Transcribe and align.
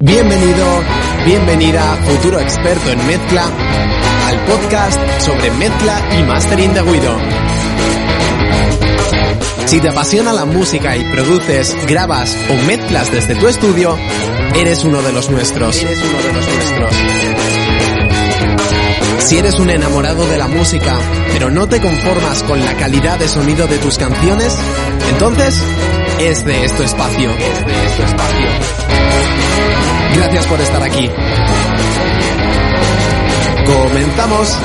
Bienvenido, 0.00 0.82
bienvenida, 1.24 1.82
futuro 2.06 2.40
experto 2.40 2.90
en 2.90 3.06
mezcla, 3.06 3.44
al 4.26 4.44
podcast 4.46 5.00
sobre 5.20 5.50
mezcla 5.52 6.00
y 6.18 6.22
mastering 6.24 6.74
de 6.74 6.82
Guido. 6.82 7.16
Si 9.66 9.80
te 9.80 9.90
apasiona 9.90 10.32
la 10.32 10.44
música 10.44 10.96
y 10.96 11.04
produces, 11.12 11.76
grabas 11.86 12.36
o 12.50 12.66
mezclas 12.66 13.12
desde 13.12 13.36
tu 13.36 13.46
estudio, 13.46 13.96
eres 14.56 14.82
uno 14.82 15.02
de 15.02 15.12
los 15.12 15.30
nuestros. 15.30 15.76
Eres 15.76 16.02
uno 16.02 16.18
de 16.18 16.32
los 16.32 16.48
nuestros. 16.48 17.77
Si 19.18 19.36
eres 19.36 19.58
un 19.58 19.68
enamorado 19.70 20.26
de 20.26 20.38
la 20.38 20.48
música, 20.48 20.96
pero 21.32 21.50
no 21.50 21.68
te 21.68 21.80
conformas 21.80 22.42
con 22.44 22.64
la 22.64 22.74
calidad 22.74 23.18
de 23.18 23.28
sonido 23.28 23.66
de 23.66 23.78
tus 23.78 23.98
canciones, 23.98 24.56
entonces 25.10 25.62
es 26.20 26.44
de 26.44 26.64
esto 26.64 26.82
espacio. 26.82 27.30
Es 27.30 27.66
de 27.66 27.86
esto 27.86 28.04
espacio. 28.04 28.46
Gracias 30.16 30.46
por 30.46 30.60
estar 30.60 30.82
aquí. 30.82 31.10
Comenzamos. 33.66 34.58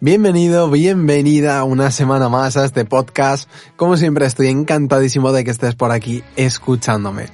Bienvenido, 0.00 0.70
bienvenida 0.70 1.64
una 1.64 1.90
semana 1.90 2.28
más 2.28 2.56
a 2.56 2.64
este 2.64 2.84
podcast. 2.84 3.50
Como 3.74 3.96
siempre 3.96 4.26
estoy 4.26 4.46
encantadísimo 4.46 5.32
de 5.32 5.42
que 5.42 5.50
estés 5.50 5.74
por 5.74 5.90
aquí 5.90 6.22
escuchándome. 6.36 7.26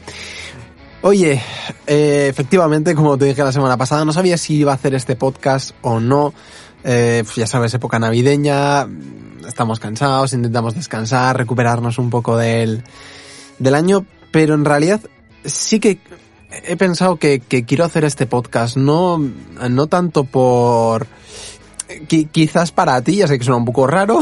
Oye, 1.02 1.42
eh, 1.86 2.26
efectivamente, 2.30 2.94
como 2.94 3.18
te 3.18 3.26
dije 3.26 3.44
la 3.44 3.52
semana 3.52 3.76
pasada, 3.76 4.06
no 4.06 4.14
sabía 4.14 4.38
si 4.38 4.54
iba 4.54 4.72
a 4.72 4.76
hacer 4.76 4.94
este 4.94 5.14
podcast 5.14 5.72
o 5.82 6.00
no. 6.00 6.32
Eh, 6.84 7.20
pues 7.26 7.36
ya 7.36 7.46
sabes, 7.46 7.74
época 7.74 7.98
navideña, 7.98 8.88
estamos 9.46 9.78
cansados, 9.78 10.32
intentamos 10.32 10.74
descansar, 10.74 11.36
recuperarnos 11.36 11.98
un 11.98 12.08
poco 12.08 12.38
del, 12.38 12.82
del 13.58 13.74
año, 13.74 14.06
pero 14.30 14.54
en 14.54 14.64
realidad 14.64 15.02
sí 15.44 15.80
que 15.80 15.98
he 16.66 16.76
pensado 16.76 17.16
que, 17.16 17.40
que 17.40 17.66
quiero 17.66 17.84
hacer 17.84 18.04
este 18.04 18.24
podcast, 18.24 18.78
no, 18.78 19.18
no 19.18 19.86
tanto 19.86 20.24
por, 20.24 21.06
qui- 22.08 22.28
quizás 22.30 22.72
para 22.72 23.00
ti, 23.02 23.16
ya 23.16 23.28
sé 23.28 23.38
que 23.38 23.44
suena 23.44 23.58
un 23.58 23.64
poco 23.64 23.86
raro, 23.86 24.20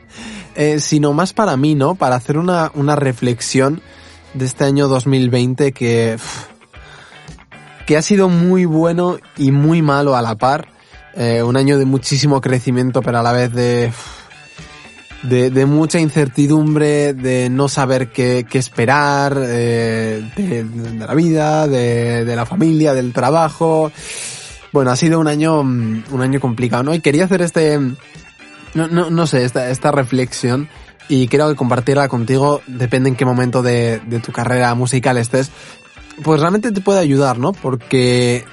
eh, 0.54 0.80
sino 0.80 1.12
más 1.12 1.32
para 1.32 1.56
mí, 1.56 1.74
¿no? 1.74 1.94
Para 1.94 2.16
hacer 2.16 2.38
una, 2.38 2.70
una 2.74 2.96
reflexión 2.96 3.80
de 4.34 4.46
este 4.46 4.64
año 4.64 4.88
2020 4.88 5.72
que, 5.72 6.16
que 7.86 7.96
ha 7.96 8.02
sido 8.02 8.28
muy 8.28 8.64
bueno 8.64 9.18
y 9.36 9.50
muy 9.50 9.82
malo 9.82 10.16
a 10.16 10.22
la 10.22 10.36
par. 10.36 10.68
Eh, 11.16 11.42
un 11.42 11.56
año 11.56 11.76
de 11.78 11.84
muchísimo 11.86 12.40
crecimiento, 12.40 13.02
pero 13.02 13.18
a 13.18 13.22
la 13.24 13.32
vez 13.32 13.52
de, 13.52 13.90
de, 15.24 15.66
mucha 15.66 15.98
incertidumbre, 15.98 17.14
de 17.14 17.50
no 17.50 17.68
saber 17.68 18.12
qué, 18.12 18.46
qué 18.48 18.58
esperar, 18.58 19.36
eh, 19.36 20.30
de, 20.36 20.62
de 20.64 21.06
la 21.06 21.14
vida, 21.14 21.66
de 21.66 22.36
la 22.36 22.46
familia, 22.46 22.94
del 22.94 23.12
trabajo. 23.12 23.90
Bueno, 24.72 24.90
ha 24.90 24.96
sido 24.96 25.18
un 25.18 25.28
año, 25.28 25.62
mm, 25.62 26.04
un 26.10 26.20
año 26.22 26.40
complicado, 26.40 26.82
¿no? 26.82 26.94
Y 26.94 27.00
quería 27.00 27.24
hacer 27.24 27.42
este, 27.42 27.78
no, 28.74 28.88
no, 28.88 29.10
no 29.10 29.26
sé, 29.26 29.44
esta, 29.44 29.70
esta 29.70 29.90
reflexión 29.90 30.68
y 31.08 31.26
creo 31.26 31.48
que 31.48 31.56
compartirla 31.56 32.08
contigo, 32.08 32.62
depende 32.68 33.08
en 33.08 33.16
qué 33.16 33.24
momento 33.24 33.62
de, 33.62 34.00
de 34.06 34.20
tu 34.20 34.30
carrera 34.30 34.74
musical 34.76 35.16
estés, 35.16 35.50
pues 36.22 36.40
realmente 36.40 36.70
te 36.70 36.80
puede 36.80 37.00
ayudar, 37.00 37.38
¿no? 37.38 37.52
Porque, 37.52 38.44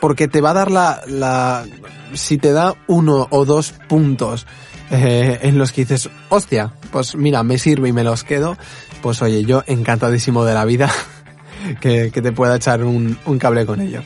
porque 0.00 0.28
te 0.28 0.42
va 0.42 0.50
a 0.50 0.54
dar 0.54 0.70
la, 0.70 1.00
la, 1.06 1.64
si 2.12 2.36
te 2.36 2.52
da 2.52 2.74
uno 2.86 3.26
o 3.30 3.46
dos 3.46 3.72
puntos 3.88 4.46
eh, 4.90 5.38
en 5.42 5.56
los 5.56 5.72
que 5.72 5.82
dices, 5.82 6.10
hostia, 6.28 6.74
pues 6.92 7.16
mira, 7.16 7.42
me 7.42 7.56
sirve 7.56 7.88
y 7.88 7.92
me 7.92 8.04
los 8.04 8.22
quedo, 8.22 8.58
pues 9.00 9.22
oye, 9.22 9.44
yo 9.44 9.62
encantadísimo 9.66 10.44
de 10.44 10.52
la 10.52 10.66
vida 10.66 10.90
que, 11.80 12.10
que 12.12 12.20
te 12.20 12.32
pueda 12.32 12.56
echar 12.56 12.84
un, 12.84 13.18
un 13.24 13.38
cable 13.38 13.64
con 13.64 13.80
ello. 13.80 14.02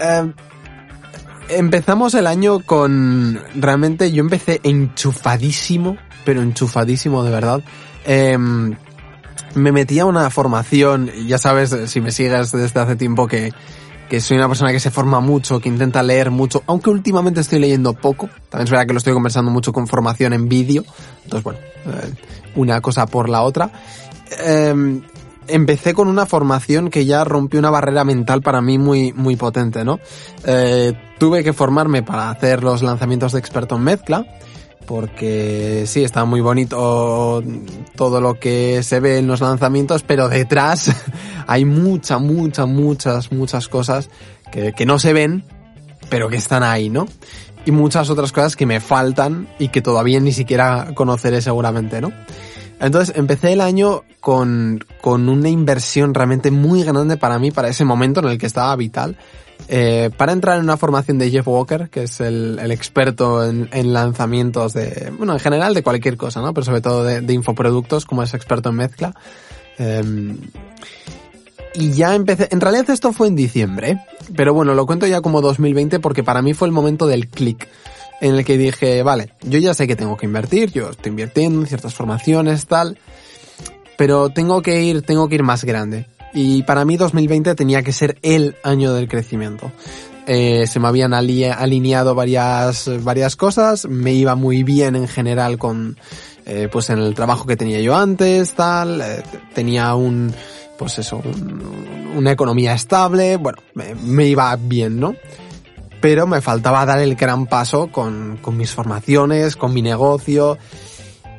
Eh, 0.00 0.32
empezamos 1.48 2.14
el 2.14 2.26
año 2.26 2.60
con, 2.60 3.40
realmente 3.54 4.12
yo 4.12 4.22
empecé 4.22 4.60
enchufadísimo, 4.62 5.96
pero 6.24 6.42
enchufadísimo 6.42 7.24
de 7.24 7.30
verdad. 7.30 7.62
Em, 8.04 8.76
me 9.54 9.72
metí 9.72 9.98
a 9.98 10.06
una 10.06 10.30
formación, 10.30 11.10
ya 11.26 11.38
sabes, 11.38 11.74
si 11.86 12.00
me 12.00 12.12
sigues 12.12 12.52
desde 12.52 12.80
hace 12.80 12.96
tiempo, 12.96 13.26
que, 13.26 13.52
que 14.08 14.20
soy 14.20 14.36
una 14.36 14.48
persona 14.48 14.72
que 14.72 14.80
se 14.80 14.90
forma 14.90 15.20
mucho, 15.20 15.60
que 15.60 15.68
intenta 15.68 16.02
leer 16.02 16.30
mucho, 16.30 16.62
aunque 16.66 16.90
últimamente 16.90 17.40
estoy 17.40 17.58
leyendo 17.58 17.94
poco. 17.94 18.28
También 18.48 18.64
es 18.64 18.70
verdad 18.70 18.86
que 18.86 18.92
lo 18.92 18.98
estoy 18.98 19.12
conversando 19.12 19.50
mucho 19.50 19.72
con 19.72 19.86
formación 19.86 20.32
en 20.32 20.48
vídeo. 20.48 20.84
Entonces, 21.24 21.44
bueno, 21.44 21.58
eh, 21.86 22.12
una 22.56 22.80
cosa 22.80 23.06
por 23.06 23.28
la 23.28 23.42
otra. 23.42 23.70
Em, 24.44 25.02
empecé 25.48 25.94
con 25.94 26.08
una 26.08 26.26
formación 26.26 26.90
que 26.90 27.04
ya 27.04 27.24
rompió 27.24 27.58
una 27.58 27.70
barrera 27.70 28.04
mental 28.04 28.42
para 28.42 28.60
mí 28.60 28.78
muy, 28.78 29.12
muy 29.12 29.36
potente, 29.36 29.84
¿no? 29.84 30.00
Eh, 30.44 30.94
tuve 31.18 31.42
que 31.42 31.52
formarme 31.52 32.02
para 32.02 32.30
hacer 32.30 32.62
los 32.62 32.82
lanzamientos 32.82 33.32
de 33.32 33.38
experto 33.38 33.76
en 33.76 33.82
mezcla, 33.82 34.26
porque 34.86 35.84
sí, 35.86 36.04
está 36.04 36.24
muy 36.24 36.40
bonito 36.40 37.42
todo 37.96 38.20
lo 38.20 38.34
que 38.34 38.82
se 38.82 39.00
ve 39.00 39.18
en 39.18 39.26
los 39.26 39.40
lanzamientos, 39.40 40.02
pero 40.02 40.28
detrás 40.28 40.90
hay 41.46 41.64
mucha, 41.64 42.18
mucha, 42.18 42.66
muchas, 42.66 43.32
muchas 43.32 43.68
cosas 43.68 44.10
que, 44.52 44.72
que 44.72 44.86
no 44.86 44.98
se 44.98 45.12
ven, 45.12 45.44
pero 46.08 46.28
que 46.28 46.36
están 46.36 46.62
ahí, 46.62 46.88
¿no? 46.88 47.06
Y 47.66 47.70
muchas 47.70 48.08
otras 48.08 48.32
cosas 48.32 48.56
que 48.56 48.64
me 48.64 48.80
faltan 48.80 49.48
y 49.58 49.68
que 49.68 49.82
todavía 49.82 50.20
ni 50.20 50.32
siquiera 50.32 50.92
conoceré 50.94 51.42
seguramente, 51.42 52.00
¿no? 52.00 52.12
Entonces 52.80 53.16
empecé 53.16 53.52
el 53.52 53.60
año 53.60 54.02
con, 54.20 54.84
con 55.00 55.28
una 55.28 55.48
inversión 55.48 56.14
realmente 56.14 56.50
muy 56.50 56.84
grande 56.84 57.16
para 57.16 57.38
mí, 57.38 57.50
para 57.50 57.68
ese 57.68 57.84
momento 57.84 58.20
en 58.20 58.28
el 58.28 58.38
que 58.38 58.46
estaba 58.46 58.74
vital, 58.76 59.16
eh, 59.68 60.10
para 60.16 60.32
entrar 60.32 60.58
en 60.58 60.64
una 60.64 60.76
formación 60.76 61.18
de 61.18 61.30
Jeff 61.30 61.48
Walker, 61.48 61.88
que 61.90 62.04
es 62.04 62.20
el, 62.20 62.58
el 62.60 62.70
experto 62.70 63.44
en, 63.44 63.68
en 63.72 63.92
lanzamientos 63.92 64.74
de, 64.74 65.12
bueno, 65.16 65.32
en 65.32 65.40
general 65.40 65.74
de 65.74 65.82
cualquier 65.82 66.16
cosa, 66.16 66.40
¿no? 66.40 66.54
Pero 66.54 66.64
sobre 66.64 66.80
todo 66.80 67.04
de, 67.04 67.20
de 67.20 67.32
infoproductos, 67.32 68.06
como 68.06 68.22
es 68.22 68.32
experto 68.34 68.68
en 68.68 68.76
mezcla. 68.76 69.14
Eh, 69.78 70.36
y 71.74 71.92
ya 71.92 72.14
empecé, 72.14 72.48
en 72.50 72.60
realidad 72.60 72.90
esto 72.90 73.12
fue 73.12 73.28
en 73.28 73.36
diciembre, 73.36 73.98
pero 74.34 74.54
bueno, 74.54 74.74
lo 74.74 74.86
cuento 74.86 75.06
ya 75.06 75.20
como 75.20 75.40
2020 75.40 76.00
porque 76.00 76.24
para 76.24 76.42
mí 76.42 76.54
fue 76.54 76.66
el 76.66 76.72
momento 76.72 77.06
del 77.06 77.28
click 77.28 77.68
en 78.20 78.34
el 78.34 78.44
que 78.44 78.58
dije, 78.58 79.02
vale, 79.02 79.30
yo 79.42 79.58
ya 79.58 79.74
sé 79.74 79.86
que 79.86 79.96
tengo 79.96 80.16
que 80.16 80.26
invertir, 80.26 80.72
yo 80.72 80.90
estoy 80.90 81.10
invirtiendo 81.10 81.60
en 81.60 81.66
ciertas 81.66 81.94
formaciones, 81.94 82.66
tal, 82.66 82.98
pero 83.96 84.28
tengo 84.30 84.62
que 84.62 84.82
ir, 84.82 85.02
tengo 85.02 85.28
que 85.28 85.36
ir 85.36 85.42
más 85.42 85.64
grande. 85.64 86.06
Y 86.34 86.62
para 86.64 86.84
mí 86.84 86.96
2020 86.96 87.54
tenía 87.54 87.82
que 87.82 87.92
ser 87.92 88.18
el 88.22 88.56
año 88.62 88.92
del 88.92 89.08
crecimiento. 89.08 89.72
Eh, 90.26 90.66
se 90.66 90.78
me 90.78 90.88
habían 90.88 91.14
ali- 91.14 91.44
alineado 91.44 92.14
varias, 92.14 92.90
varias 93.02 93.34
cosas, 93.34 93.86
me 93.86 94.12
iba 94.12 94.34
muy 94.34 94.62
bien 94.62 94.94
en 94.94 95.08
general 95.08 95.56
con, 95.56 95.96
eh, 96.44 96.68
pues 96.70 96.90
en 96.90 96.98
el 96.98 97.14
trabajo 97.14 97.46
que 97.46 97.56
tenía 97.56 97.80
yo 97.80 97.96
antes, 97.96 98.52
tal, 98.52 99.00
eh, 99.00 99.22
tenía 99.54 99.94
un, 99.94 100.34
pues 100.78 100.98
eso, 100.98 101.22
un- 101.24 102.12
una 102.16 102.30
economía 102.32 102.74
estable, 102.74 103.36
bueno, 103.36 103.58
me 104.04 104.26
iba 104.26 104.54
bien, 104.56 105.00
¿no? 105.00 105.14
Pero 106.00 106.26
me 106.26 106.40
faltaba 106.40 106.86
dar 106.86 107.00
el 107.00 107.16
gran 107.16 107.46
paso 107.46 107.88
con, 107.90 108.38
con 108.40 108.56
mis 108.56 108.70
formaciones, 108.72 109.56
con 109.56 109.74
mi 109.74 109.82
negocio, 109.82 110.58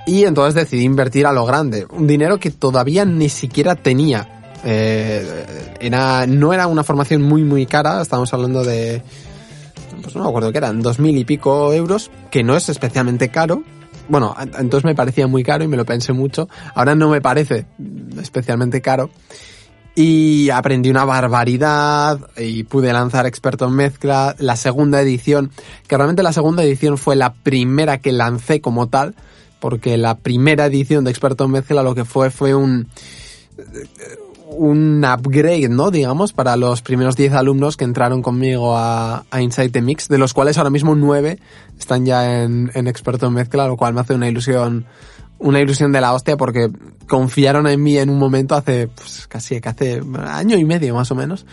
y 0.06 0.24
entonces 0.24 0.56
decidí 0.56 0.84
invertir 0.84 1.26
a 1.28 1.32
lo 1.32 1.46
grande, 1.46 1.86
un 1.92 2.08
dinero 2.08 2.40
que 2.40 2.52
todavía 2.52 3.06
ni 3.06 3.30
siquiera 3.30 3.76
tenía. 3.76 4.28
Eh, 4.66 5.78
era, 5.80 6.26
no 6.28 6.52
era 6.52 6.68
una 6.68 6.84
formación 6.84 7.22
muy 7.22 7.44
muy 7.44 7.66
cara, 7.66 8.02
estamos 8.02 8.34
hablando 8.34 8.64
de 8.64 9.02
pues 10.02 10.16
no 10.16 10.24
me 10.24 10.30
acuerdo 10.30 10.52
que 10.52 10.58
eran, 10.58 10.82
dos 10.82 11.00
mil 11.00 11.18
y 11.18 11.26
pico 11.26 11.72
euros, 11.74 12.10
que 12.32 12.44
no 12.44 12.56
es 12.56 12.70
especialmente 12.70 13.30
caro. 13.30 13.64
Bueno, 14.08 14.36
entonces 14.40 14.84
me 14.84 14.96
parecía 14.96 15.28
muy 15.28 15.44
caro 15.44 15.64
y 15.64 15.68
me 15.68 15.78
lo 15.78 15.86
pensé 15.86 16.14
mucho. 16.14 16.50
Ahora 16.74 16.96
no 16.96 17.10
me 17.10 17.22
parece 17.22 17.68
especialmente 18.20 18.82
caro. 18.82 19.12
Y 19.96 20.50
aprendí 20.50 20.90
una 20.90 21.04
barbaridad 21.04 22.20
y 22.38 22.64
pude 22.64 22.94
lanzar 22.94 23.26
Experto 23.26 23.66
en 23.66 23.74
Mezcla, 23.74 24.36
la 24.40 24.56
segunda 24.56 25.02
edición, 25.02 25.52
que 25.88 25.98
realmente 25.98 26.24
la 26.24 26.32
segunda 26.32 26.64
edición 26.64 26.98
fue 26.98 27.16
la 27.16 27.34
primera 27.34 27.98
que 27.98 28.12
lancé 28.12 28.62
como 28.62 28.88
tal, 28.88 29.16
porque 29.60 29.98
la 29.98 30.18
primera 30.18 30.68
edición 30.68 31.04
de 31.04 31.12
Experto 31.12 31.46
en 31.46 31.52
Mezcla 31.52 31.84
lo 31.84 31.96
que 31.96 32.06
fue 32.06 32.30
fue 32.30 32.56
un 32.56 32.88
un 34.50 35.06
upgrade, 35.06 35.70
¿no? 35.70 35.92
Digamos, 35.92 36.34
para 36.34 36.56
los 36.56 36.82
primeros 36.82 37.16
10 37.16 37.34
alumnos 37.34 37.78
que 37.78 37.86
entraron 37.86 38.22
conmigo 38.22 38.76
a, 38.76 39.26
a 39.30 39.42
Insight 39.42 39.72
the 39.72 39.82
Mix, 39.82 40.08
de 40.08 40.18
los 40.18 40.34
cuales 40.34 40.58
ahora 40.58 40.70
mismo 40.70 40.96
9 40.96 41.40
están 41.78 42.06
ya 42.06 42.42
en, 42.44 42.72
en 42.74 42.88
experto 42.88 43.28
en 43.28 43.34
mezcla, 43.34 43.68
lo 43.68 43.78
cual 43.78 43.94
me 43.94 44.02
hace 44.02 44.16
una 44.16 44.28
ilusión, 44.28 44.86
una 45.40 45.60
ilusión 45.60 45.92
de 45.92 46.02
la 46.02 46.14
hostia 46.14 46.38
porque 46.38 46.70
confiaron 47.08 47.68
en 47.68 47.82
mí 47.82 47.98
en 47.98 48.10
un 48.10 48.20
momento 48.20 48.56
hace, 48.56 48.88
pues 48.88 49.28
casi 49.28 49.60
que 49.60 49.70
hace 49.70 50.02
año 50.18 50.58
y 50.58 50.66
medio 50.66 50.94
más 50.94 51.12
o 51.12 51.16
menos, 51.16 51.46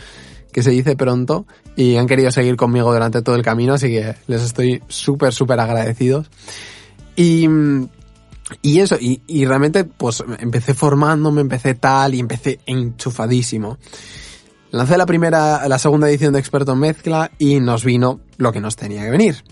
que 0.53 0.63
se 0.63 0.71
dice 0.71 0.97
pronto, 0.97 1.47
y 1.77 1.97
han 1.97 2.07
querido 2.07 2.31
seguir 2.31 2.57
conmigo 2.57 2.93
durante 2.93 3.23
todo 3.23 3.37
el 3.37 3.43
camino, 3.43 3.75
así 3.75 3.89
que 3.89 4.15
les 4.27 4.43
estoy 4.43 4.83
súper, 4.89 5.33
súper 5.33 5.61
agradecidos. 5.61 6.31
Y, 7.15 7.49
y 8.63 8.81
eso, 8.81 8.97
y, 9.01 9.23
y 9.27 9.45
realmente 9.47 9.85
pues 9.85 10.23
empecé 10.39 10.75
formándome, 10.75 11.41
empecé 11.41 11.75
tal 11.75 12.15
y 12.15 12.21
empecé 12.21 12.61
enchufadísimo. 12.67 13.79
Lancé 14.71 14.99
la 14.99 15.07
primera, 15.07 15.67
la 15.69 15.79
segunda 15.79 16.09
edición 16.09 16.33
de 16.33 16.41
Experto 16.41 16.73
en 16.73 16.81
Mezcla 16.81 17.31
y 17.39 17.61
nos 17.61 17.85
vino 17.85 18.21
lo 18.37 18.53
que 18.53 18.61
nos 18.61 18.77
tenía 18.77 19.05
que 19.05 19.11
venir. 19.11 19.45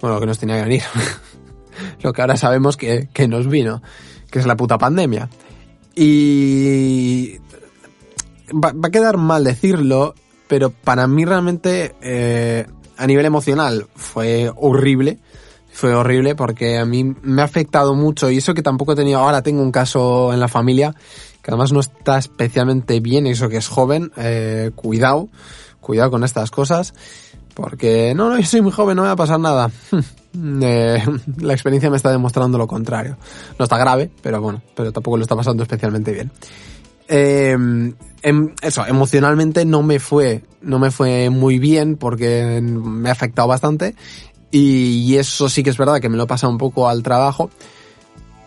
Bueno, 0.00 0.16
lo 0.16 0.20
que 0.20 0.26
nos 0.26 0.38
tenía 0.38 0.56
que 0.56 0.64
venir. 0.64 0.82
lo 2.02 2.12
que 2.12 2.20
ahora 2.20 2.36
sabemos 2.36 2.76
que, 2.76 3.08
que 3.12 3.28
nos 3.28 3.48
vino, 3.48 3.82
que 4.30 4.38
es 4.38 4.46
la 4.46 4.56
puta 4.56 4.78
pandemia. 4.78 5.28
Y 5.94 7.38
va, 8.52 8.72
a 8.82 8.90
quedar 8.90 9.16
mal 9.16 9.44
decirlo, 9.44 10.14
pero 10.48 10.70
para 10.70 11.06
mí 11.06 11.24
realmente 11.24 11.94
eh, 12.00 12.66
a 12.96 13.06
nivel 13.06 13.26
emocional 13.26 13.86
fue 13.94 14.52
horrible 14.56 15.18
fue 15.72 15.94
horrible 15.94 16.34
porque 16.34 16.78
a 16.78 16.84
mí 16.84 17.14
me 17.22 17.42
ha 17.42 17.44
afectado 17.44 17.94
mucho 17.94 18.28
y 18.28 18.38
eso 18.38 18.54
que 18.54 18.62
tampoco 18.62 18.92
he 18.92 18.96
tenido, 18.96 19.20
ahora 19.20 19.42
tengo 19.42 19.62
un 19.62 19.70
caso 19.70 20.32
en 20.32 20.40
la 20.40 20.48
familia 20.48 20.94
que 21.42 21.50
además 21.50 21.72
no 21.72 21.80
está 21.80 22.18
especialmente 22.18 23.00
bien, 23.00 23.26
eso 23.26 23.48
que 23.48 23.56
es 23.56 23.68
joven, 23.68 24.12
eh, 24.16 24.72
cuidado, 24.74 25.28
cuidado 25.80 26.10
con 26.10 26.24
estas 26.24 26.50
cosas, 26.50 26.92
porque 27.54 28.12
no, 28.14 28.28
no, 28.28 28.38
yo 28.38 28.46
soy 28.46 28.60
muy 28.60 28.72
joven, 28.72 28.96
no 28.96 29.02
me 29.02 29.08
va 29.08 29.12
a 29.12 29.16
pasar 29.16 29.40
nada. 29.40 29.70
eh, 30.34 31.02
la 31.38 31.52
experiencia 31.52 31.90
me 31.90 31.96
está 31.96 32.10
demostrando 32.10 32.58
lo 32.58 32.66
contrario. 32.66 33.16
No 33.58 33.64
está 33.64 33.78
grave, 33.78 34.10
pero 34.22 34.40
bueno, 34.40 34.62
pero 34.74 34.92
tampoco 34.92 35.16
lo 35.16 35.22
está 35.22 35.36
pasando 35.36 35.62
especialmente 35.62 36.12
bien. 36.12 36.30
Eh, 37.08 37.56
em, 38.22 38.54
eso, 38.62 38.86
emocionalmente 38.86 39.64
no 39.64 39.82
me 39.82 39.98
fue, 39.98 40.44
no 40.60 40.78
me 40.78 40.90
fue 40.90 41.28
muy 41.28 41.58
bien 41.58 41.96
porque 41.96 42.60
me 42.62 43.08
ha 43.08 43.12
afectado 43.12 43.48
bastante 43.48 43.96
y 44.52 45.16
eso 45.16 45.48
sí 45.48 45.62
que 45.62 45.70
es 45.70 45.78
verdad 45.78 46.00
que 46.00 46.08
me 46.08 46.16
lo 46.16 46.26
pasa 46.26 46.48
un 46.48 46.58
poco 46.58 46.88
al 46.88 47.02
trabajo. 47.02 47.50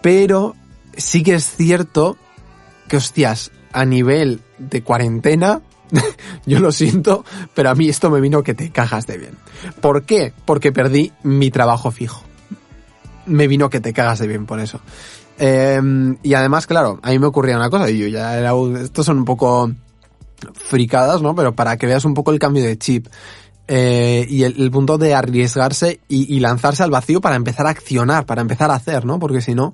Pero 0.01 0.55
sí 0.97 1.23
que 1.23 1.35
es 1.35 1.45
cierto 1.45 2.17
que, 2.87 2.97
hostias, 2.97 3.51
a 3.71 3.85
nivel 3.85 4.41
de 4.57 4.83
cuarentena, 4.83 5.61
yo 6.45 6.59
lo 6.59 6.71
siento, 6.71 7.23
pero 7.53 7.69
a 7.69 7.75
mí 7.75 7.89
esto 7.89 8.09
me 8.09 8.21
vino 8.21 8.43
que 8.43 8.53
te 8.53 8.71
cagas 8.71 9.07
de 9.07 9.17
bien. 9.17 9.37
¿Por 9.81 10.03
qué? 10.03 10.33
Porque 10.45 10.71
perdí 10.71 11.11
mi 11.23 11.51
trabajo 11.51 11.91
fijo. 11.91 12.23
Me 13.25 13.47
vino 13.47 13.69
que 13.69 13.79
te 13.79 13.93
cagas 13.93 14.19
de 14.19 14.27
bien 14.27 14.45
por 14.45 14.59
eso. 14.59 14.81
Eh, 15.39 15.81
y 16.21 16.33
además, 16.33 16.67
claro, 16.67 16.99
a 17.01 17.09
mí 17.11 17.19
me 17.19 17.27
ocurría 17.27 17.57
una 17.57 17.69
cosa, 17.69 17.89
y 17.89 17.97
yo 17.97 18.07
ya 18.07 18.37
era, 18.37 18.51
estos 18.81 19.05
son 19.05 19.19
un 19.19 19.25
poco 19.25 19.71
fricadas, 20.53 21.21
¿no? 21.21 21.35
Pero 21.35 21.55
para 21.55 21.77
que 21.77 21.87
veas 21.87 22.05
un 22.05 22.13
poco 22.13 22.31
el 22.31 22.39
cambio 22.39 22.63
de 22.63 22.77
chip. 22.77 23.07
Eh, 23.65 24.27
y 24.29 24.43
el, 24.43 24.69
punto 24.71 24.97
de 24.97 25.13
arriesgarse 25.13 26.01
y, 26.09 26.39
lanzarse 26.41 26.83
al 26.83 26.91
vacío 26.91 27.21
para 27.21 27.37
empezar 27.37 27.65
a 27.65 27.69
accionar, 27.69 28.25
para 28.25 28.41
empezar 28.41 28.69
a 28.69 28.75
hacer, 28.75 29.05
¿no? 29.05 29.19
Porque 29.19 29.39
si 29.39 29.55
no, 29.55 29.73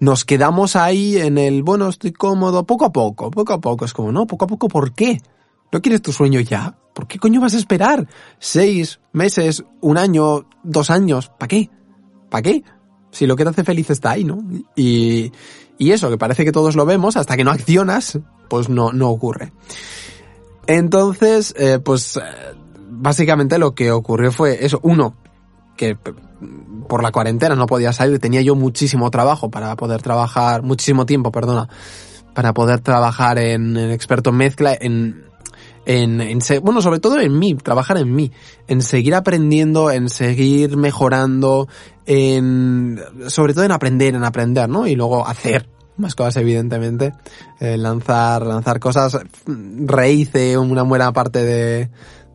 nos 0.00 0.24
quedamos 0.24 0.74
ahí 0.74 1.16
en 1.16 1.38
el, 1.38 1.62
bueno, 1.62 1.88
estoy 1.88 2.12
cómodo, 2.12 2.64
poco 2.64 2.86
a 2.86 2.92
poco, 2.92 3.30
poco 3.30 3.52
a 3.52 3.60
poco. 3.60 3.84
Es 3.84 3.92
como, 3.92 4.10
no, 4.10 4.26
poco 4.26 4.46
a 4.46 4.48
poco, 4.48 4.66
¿por 4.66 4.92
qué? 4.92 5.20
¿No 5.72 5.80
quieres 5.80 6.02
tu 6.02 6.12
sueño 6.12 6.40
ya? 6.40 6.76
¿Por 6.94 7.06
qué 7.06 7.18
coño 7.18 7.40
vas 7.40 7.54
a 7.54 7.58
esperar? 7.58 8.08
Seis 8.38 9.00
meses, 9.12 9.64
un 9.80 9.98
año, 9.98 10.46
dos 10.62 10.90
años, 10.90 11.30
¿para 11.38 11.48
qué? 11.48 11.70
¿Para 12.28 12.42
qué? 12.42 12.64
Si 13.10 13.26
lo 13.26 13.36
que 13.36 13.44
te 13.44 13.50
hace 13.50 13.64
feliz 13.64 13.90
está 13.90 14.10
ahí, 14.10 14.24
¿no? 14.24 14.42
Y, 14.76 15.32
y 15.78 15.92
eso, 15.92 16.10
que 16.10 16.18
parece 16.18 16.44
que 16.44 16.52
todos 16.52 16.76
lo 16.76 16.86
vemos, 16.86 17.16
hasta 17.16 17.36
que 17.36 17.44
no 17.44 17.50
accionas, 17.50 18.18
pues 18.48 18.68
no, 18.68 18.92
no 18.92 19.08
ocurre. 19.10 19.52
Entonces, 20.66 21.54
eh, 21.56 21.78
pues 21.78 22.20
básicamente 22.88 23.58
lo 23.58 23.74
que 23.74 23.92
ocurrió 23.92 24.30
fue 24.32 24.64
eso. 24.64 24.80
Uno, 24.82 25.14
que 25.76 25.96
por 26.88 27.02
la 27.02 27.12
cuarentena 27.12 27.54
no 27.54 27.66
podía 27.66 27.92
salir, 27.92 28.18
tenía 28.18 28.42
yo 28.42 28.54
muchísimo 28.56 29.10
trabajo 29.10 29.50
para 29.50 29.74
poder 29.76 30.02
trabajar, 30.02 30.62
muchísimo 30.62 31.06
tiempo, 31.06 31.32
perdona, 31.32 31.68
para 32.34 32.52
poder 32.52 32.80
trabajar 32.80 33.38
en, 33.38 33.76
en 33.76 33.90
experto 33.90 34.30
en 34.30 34.36
mezcla, 34.36 34.76
en, 34.78 35.29
en, 35.86 36.20
en, 36.20 36.40
bueno, 36.62 36.82
sobre 36.82 37.00
todo 37.00 37.20
en 37.20 37.38
mí, 37.38 37.54
trabajar 37.54 37.98
en 37.98 38.14
mí, 38.14 38.30
en 38.68 38.82
seguir 38.82 39.14
aprendiendo, 39.14 39.90
en 39.90 40.08
seguir 40.08 40.76
mejorando, 40.76 41.68
en, 42.06 43.00
sobre 43.28 43.54
todo 43.54 43.64
en 43.64 43.72
aprender, 43.72 44.14
en 44.14 44.24
aprender, 44.24 44.68
¿no? 44.68 44.86
Y 44.86 44.94
luego 44.94 45.26
hacer 45.26 45.68
más 45.96 46.14
cosas 46.14 46.36
evidentemente, 46.38 47.12
eh, 47.60 47.76
lanzar, 47.76 48.46
lanzar 48.46 48.80
cosas, 48.80 49.18
rehice 49.46 50.56
una 50.56 50.82
buena 50.82 51.12
parte 51.12 51.44
de, 51.44 51.90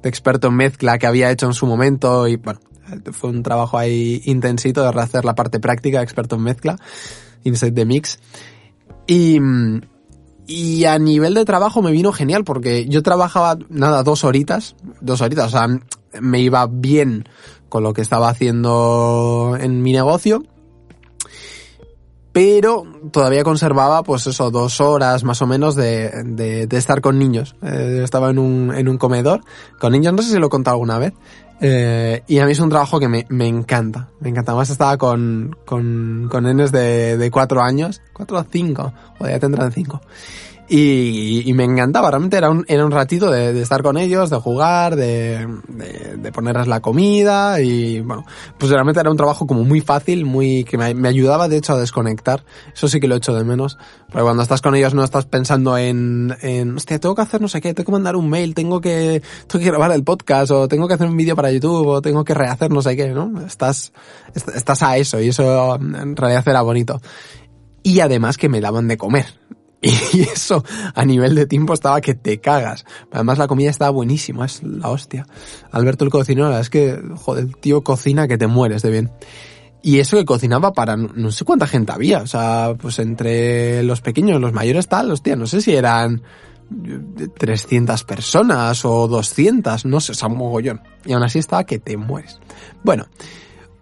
experto 0.07 0.47
en 0.47 0.55
mezcla 0.55 0.97
que 0.97 1.07
había 1.07 1.31
hecho 1.31 1.47
en 1.47 1.53
su 1.53 1.65
momento 1.65 2.27
y 2.27 2.37
bueno, 2.37 2.59
fue 3.11 3.31
un 3.31 3.43
trabajo 3.43 3.77
ahí 3.77 4.21
intensito 4.25 4.83
de 4.83 4.91
rehacer 4.91 5.25
la 5.25 5.35
parte 5.35 5.59
práctica 5.59 6.01
experto 6.01 6.35
en 6.35 6.43
mezcla, 6.43 6.77
Inside 7.43 7.71
the 7.71 7.85
Mix. 7.85 8.19
Y, 9.07 9.39
y 10.47 10.85
a 10.85 10.99
nivel 10.99 11.33
de 11.33 11.45
trabajo 11.45 11.81
me 11.81 11.91
vino 11.91 12.11
genial 12.11 12.43
porque 12.43 12.87
yo 12.87 13.01
trabajaba, 13.03 13.57
nada, 13.69 14.03
dos 14.03 14.23
horitas, 14.23 14.75
dos 15.01 15.21
horitas, 15.21 15.47
o 15.47 15.57
sea, 15.57 15.67
me 16.21 16.39
iba 16.39 16.67
bien 16.67 17.27
con 17.69 17.83
lo 17.83 17.93
que 17.93 18.01
estaba 18.01 18.29
haciendo 18.29 19.57
en 19.59 19.81
mi 19.81 19.91
negocio 19.91 20.43
pero 22.35 22.83
todavía 23.13 23.45
conservaba, 23.45 24.03
pues 24.03 24.27
eso, 24.27 24.51
dos 24.51 24.81
horas 24.81 25.23
más 25.23 25.41
o 25.41 25.47
menos 25.47 25.73
de, 25.73 26.11
de, 26.25 26.67
de 26.67 26.77
estar 26.77 26.99
con 26.99 27.17
niños. 27.17 27.55
Eh, 27.61 28.01
estaba 28.03 28.29
en 28.29 28.39
un, 28.39 28.75
en 28.75 28.89
un 28.89 28.97
comedor 28.97 29.39
con 29.79 29.93
niños, 29.93 30.13
no 30.13 30.21
sé 30.21 30.31
si 30.33 30.37
lo 30.37 30.47
he 30.47 30.49
contado 30.49 30.73
alguna 30.73 30.99
vez. 30.99 31.13
Eh, 31.61 32.23
y 32.27 32.39
a 32.39 32.45
mí 32.45 32.51
es 32.51 32.59
un 32.59 32.69
trabajo 32.69 32.99
que 32.99 33.07
me, 33.07 33.25
me 33.29 33.47
encanta. 33.47 34.09
Me 34.19 34.31
encanta. 34.31 34.51
Además 34.51 34.69
estaba 34.69 34.97
con, 34.97 35.55
con, 35.63 36.27
con 36.29 36.43
nenes 36.43 36.73
de, 36.73 37.15
de 37.15 37.31
cuatro 37.31 37.61
años, 37.61 38.01
cuatro 38.11 38.37
o 38.37 38.43
cinco, 38.43 38.91
o 39.17 39.29
ya 39.29 39.39
tendrán 39.39 39.71
cinco. 39.71 40.01
Y, 40.67 41.47
y, 41.47 41.53
me 41.53 41.63
encantaba, 41.63 42.09
realmente 42.09 42.37
era 42.37 42.49
un, 42.49 42.65
era 42.67 42.83
un 42.83 42.91
ratito 42.91 43.29
de, 43.29 43.53
de 43.53 43.61
estar 43.61 43.83
con 43.83 43.97
ellos, 43.97 44.31
de 44.31 44.37
jugar, 44.37 44.95
de, 44.95 45.47
de, 45.67 46.17
de, 46.17 46.31
ponerles 46.31 46.65
la 46.65 46.79
comida 46.79 47.61
y 47.61 47.99
bueno, 47.99 48.25
pues 48.57 48.71
realmente 48.71 48.99
era 48.99 49.11
un 49.11 49.17
trabajo 49.17 49.45
como 49.45 49.63
muy 49.63 49.81
fácil, 49.81 50.25
muy 50.25 50.63
que 50.63 50.79
me, 50.79 50.95
me, 50.95 51.07
ayudaba 51.07 51.47
de 51.47 51.57
hecho 51.57 51.73
a 51.73 51.79
desconectar, 51.79 52.43
eso 52.73 52.87
sí 52.87 52.99
que 52.99 53.07
lo 53.07 53.15
echo 53.15 53.35
de 53.35 53.43
menos, 53.43 53.77
porque 54.07 54.23
cuando 54.23 54.41
estás 54.41 54.61
con 54.61 54.73
ellos 54.73 54.95
no 54.95 55.03
estás 55.03 55.25
pensando 55.25 55.77
en, 55.77 56.35
en 56.41 56.75
hostia, 56.77 56.99
tengo 56.99 57.13
que 57.13 57.21
hacer 57.21 57.41
no 57.41 57.47
sé 57.47 57.61
qué, 57.61 57.75
tengo 57.75 57.85
que 57.85 57.91
mandar 57.91 58.15
un 58.15 58.27
mail, 58.27 58.55
tengo 58.55 58.81
que, 58.81 59.21
tengo 59.45 59.63
que 59.63 59.69
grabar 59.69 59.91
el 59.91 60.03
podcast 60.03 60.49
o 60.49 60.67
tengo 60.67 60.87
que 60.87 60.95
hacer 60.95 61.07
un 61.07 61.15
vídeo 61.15 61.35
para 61.35 61.51
YouTube 61.51 61.85
o 61.85 62.01
tengo 62.01 62.23
que 62.23 62.33
rehacer 62.33 62.71
no 62.71 62.81
sé 62.81 62.95
qué, 62.95 63.09
¿no? 63.09 63.39
Estás, 63.45 63.93
estás 64.33 64.81
a 64.81 64.97
eso 64.97 65.21
y 65.21 65.29
eso 65.29 65.75
en 65.75 66.15
realidad 66.15 66.43
era 66.47 66.63
bonito. 66.63 66.99
Y 67.83 67.99
además 67.99 68.37
que 68.37 68.49
me 68.49 68.61
daban 68.61 68.87
de 68.87 68.97
comer 68.97 69.27
y 70.13 70.21
eso 70.21 70.63
a 70.93 71.05
nivel 71.05 71.35
de 71.35 71.45
tiempo 71.45 71.73
estaba 71.73 72.01
que 72.01 72.15
te 72.15 72.39
cagas. 72.39 72.85
Además 73.11 73.37
la 73.37 73.47
comida 73.47 73.69
estaba 73.69 73.91
buenísima, 73.91 74.45
es 74.45 74.63
la 74.63 74.89
hostia. 74.89 75.25
Alberto 75.71 76.05
el 76.05 76.11
cocinero, 76.11 76.57
es 76.57 76.69
que, 76.69 76.99
joder, 77.15 77.45
el 77.45 77.57
tío 77.57 77.83
cocina 77.83 78.27
que 78.27 78.37
te 78.37 78.47
mueres 78.47 78.81
de 78.81 78.91
bien. 78.91 79.11
Y 79.81 79.99
eso 79.99 80.17
que 80.17 80.25
cocinaba 80.25 80.73
para 80.73 80.97
no 80.97 81.31
sé 81.31 81.45
cuánta 81.45 81.67
gente 81.67 81.91
había, 81.91 82.23
o 82.23 82.27
sea, 82.27 82.73
pues 82.81 82.97
entre 82.97 83.83
los 83.83 84.01
pequeños, 84.01 84.41
los 84.41 84.51
mayores 84.51 84.87
tal, 84.87 85.11
hostia, 85.11 85.35
no 85.35 85.45
sé 85.45 85.61
si 85.61 85.75
eran 85.75 86.23
300 87.37 88.03
personas 88.03 88.83
o 88.83 89.07
200, 89.07 89.85
no 89.85 89.99
sé, 89.99 90.13
o 90.13 90.15
sea, 90.15 90.27
un 90.27 90.37
mogollón. 90.37 90.81
Y 91.05 91.13
aún 91.13 91.23
así 91.23 91.37
estaba 91.37 91.65
que 91.65 91.77
te 91.77 91.97
mueres. 91.97 92.39
Bueno, 92.83 93.05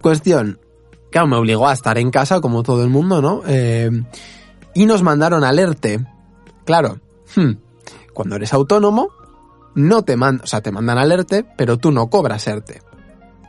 cuestión, 0.02 0.60
claro, 1.10 1.28
me 1.28 1.38
obligó 1.38 1.70
a 1.70 1.74
estar 1.74 1.98
en 1.98 2.12
casa 2.12 2.42
como 2.42 2.64
todo 2.64 2.84
el 2.84 2.90
mundo, 2.90 3.22
¿no? 3.22 3.42
Eh, 3.48 3.90
y 4.74 4.86
nos 4.86 5.04
mandaron 5.04 5.44
alerte. 5.44 6.06
Claro, 6.66 7.00
hmm, 7.36 7.52
cuando 8.14 8.36
eres 8.36 8.54
autónomo, 8.54 9.10
no 9.76 10.04
te 10.04 10.16
mandan, 10.16 10.44
o 10.44 10.48
sea, 10.48 10.62
te 10.62 10.72
mandan 10.72 10.98
alerte, 10.98 11.46
pero 11.58 11.78
tú 11.78 11.92
no 11.92 12.10
cobras 12.10 12.48
ERTE. 12.48 12.82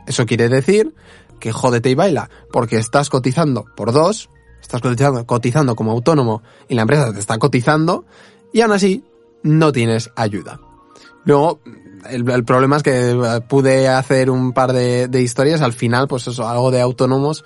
Eso 0.07 0.25
quiere 0.25 0.49
decir 0.49 0.93
que 1.39 1.51
jódete 1.51 1.89
y 1.89 1.95
baila, 1.95 2.29
porque 2.51 2.77
estás 2.77 3.09
cotizando 3.09 3.65
por 3.75 3.91
dos, 3.91 4.29
estás 4.61 4.81
cotizando, 4.81 5.25
cotizando 5.25 5.75
como 5.75 5.91
autónomo 5.91 6.41
y 6.67 6.75
la 6.75 6.83
empresa 6.83 7.13
te 7.13 7.19
está 7.19 7.37
cotizando 7.37 8.05
y 8.53 8.61
aún 8.61 8.71
así 8.71 9.03
no 9.43 9.71
tienes 9.71 10.11
ayuda. 10.15 10.59
Luego, 11.25 11.59
el, 12.09 12.45
problema 12.45 12.77
es 12.77 12.83
que 12.83 13.41
pude 13.47 13.89
hacer 13.89 14.29
un 14.29 14.53
par 14.53 14.73
de, 14.73 15.07
de, 15.07 15.21
historias, 15.21 15.61
al 15.61 15.73
final, 15.73 16.07
pues 16.07 16.27
eso, 16.27 16.47
algo 16.47 16.69
de 16.69 16.81
autónomos 16.81 17.43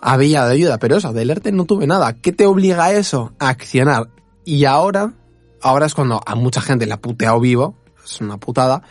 había 0.00 0.46
de 0.46 0.54
ayuda, 0.54 0.78
pero 0.78 0.96
eso, 0.96 1.12
del 1.12 1.30
ERTE 1.30 1.52
no 1.52 1.64
tuve 1.64 1.86
nada. 1.86 2.14
¿Qué 2.14 2.32
te 2.32 2.46
obliga 2.46 2.84
a 2.84 2.92
eso? 2.92 3.32
A 3.38 3.48
accionar. 3.48 4.08
Y 4.44 4.64
ahora, 4.64 5.12
ahora 5.60 5.86
es 5.86 5.94
cuando 5.94 6.20
a 6.24 6.34
mucha 6.34 6.60
gente 6.60 6.86
le 6.86 6.92
ha 6.92 7.00
puteado 7.00 7.40
vivo, 7.40 7.76
es 8.04 8.20
una 8.20 8.38
putada, 8.38 8.82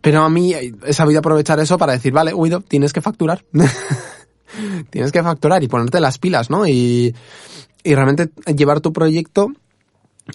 pero 0.00 0.22
a 0.22 0.28
mí 0.28 0.52
he 0.52 0.92
sabido 0.92 1.20
aprovechar 1.20 1.60
eso 1.60 1.78
para 1.78 1.92
decir, 1.92 2.12
vale, 2.12 2.32
Guido, 2.34 2.60
tienes 2.60 2.92
que 2.92 3.00
facturar. 3.00 3.44
tienes 4.90 5.12
que 5.12 5.22
facturar 5.22 5.62
y 5.62 5.68
ponerte 5.68 6.00
las 6.00 6.18
pilas, 6.18 6.50
¿no? 6.50 6.66
Y, 6.66 7.14
y 7.84 7.94
realmente 7.94 8.30
llevar 8.52 8.80
tu 8.80 8.92
proyecto 8.92 9.52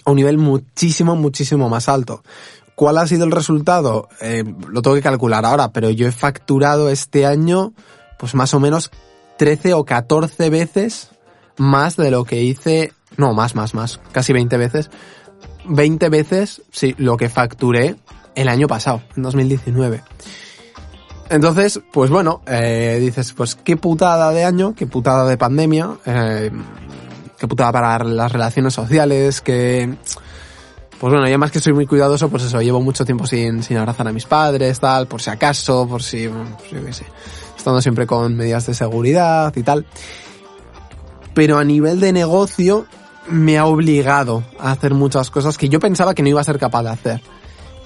a 0.04 0.10
un 0.10 0.16
nivel 0.16 0.38
muchísimo, 0.38 1.16
muchísimo 1.16 1.68
más 1.68 1.88
alto. 1.88 2.22
¿Cuál 2.74 2.98
ha 2.98 3.06
sido 3.06 3.24
el 3.24 3.32
resultado? 3.32 4.08
Eh, 4.20 4.44
lo 4.70 4.82
tengo 4.82 4.96
que 4.96 5.02
calcular 5.02 5.44
ahora, 5.44 5.72
pero 5.72 5.90
yo 5.90 6.06
he 6.06 6.12
facturado 6.12 6.88
este 6.88 7.26
año, 7.26 7.72
pues 8.18 8.34
más 8.34 8.54
o 8.54 8.60
menos 8.60 8.90
13 9.38 9.74
o 9.74 9.84
14 9.84 10.50
veces 10.50 11.10
más 11.56 11.96
de 11.96 12.10
lo 12.10 12.24
que 12.24 12.42
hice, 12.42 12.92
no, 13.16 13.34
más, 13.34 13.54
más, 13.54 13.74
más, 13.74 14.00
casi 14.12 14.32
20 14.32 14.56
veces, 14.56 14.90
20 15.66 16.08
veces, 16.08 16.62
sí, 16.70 16.94
lo 16.98 17.16
que 17.16 17.28
facturé 17.28 17.96
el 18.34 18.48
año 18.48 18.68
pasado, 18.68 19.02
en 19.16 19.22
2019. 19.22 20.02
Entonces, 21.30 21.80
pues 21.92 22.10
bueno, 22.10 22.42
eh, 22.46 22.98
dices, 23.00 23.32
pues 23.32 23.54
qué 23.54 23.76
putada 23.76 24.30
de 24.32 24.44
año, 24.44 24.74
qué 24.74 24.86
putada 24.86 25.28
de 25.28 25.36
pandemia, 25.36 25.98
eh, 26.06 26.50
qué 27.38 27.46
putada 27.46 27.72
para 27.72 28.04
las 28.04 28.32
relaciones 28.32 28.74
sociales, 28.74 29.40
que... 29.40 29.96
Pues 30.98 31.12
bueno, 31.12 31.28
yo 31.28 31.38
más 31.38 31.52
que 31.52 31.60
soy 31.60 31.74
muy 31.74 31.86
cuidadoso, 31.86 32.28
pues 32.28 32.42
eso, 32.42 32.60
llevo 32.60 32.80
mucho 32.80 33.04
tiempo 33.04 33.24
sin, 33.24 33.62
sin 33.62 33.76
abrazar 33.76 34.08
a 34.08 34.12
mis 34.12 34.26
padres, 34.26 34.80
tal, 34.80 35.06
por 35.06 35.22
si 35.22 35.30
acaso, 35.30 35.86
por 35.86 36.02
si, 36.02 36.28
pues 36.70 37.02
siempre 37.80 38.06
con 38.06 38.36
medidas 38.36 38.66
de 38.66 38.74
seguridad 38.74 39.54
y 39.56 39.62
tal. 39.62 39.86
Pero 41.34 41.58
a 41.58 41.64
nivel 41.64 42.00
de 42.00 42.12
negocio 42.12 42.86
me 43.28 43.58
ha 43.58 43.66
obligado 43.66 44.42
a 44.58 44.72
hacer 44.72 44.94
muchas 44.94 45.30
cosas 45.30 45.58
que 45.58 45.68
yo 45.68 45.80
pensaba 45.80 46.14
que 46.14 46.22
no 46.22 46.28
iba 46.28 46.40
a 46.40 46.44
ser 46.44 46.58
capaz 46.58 46.82
de 46.82 46.90
hacer. 46.90 47.22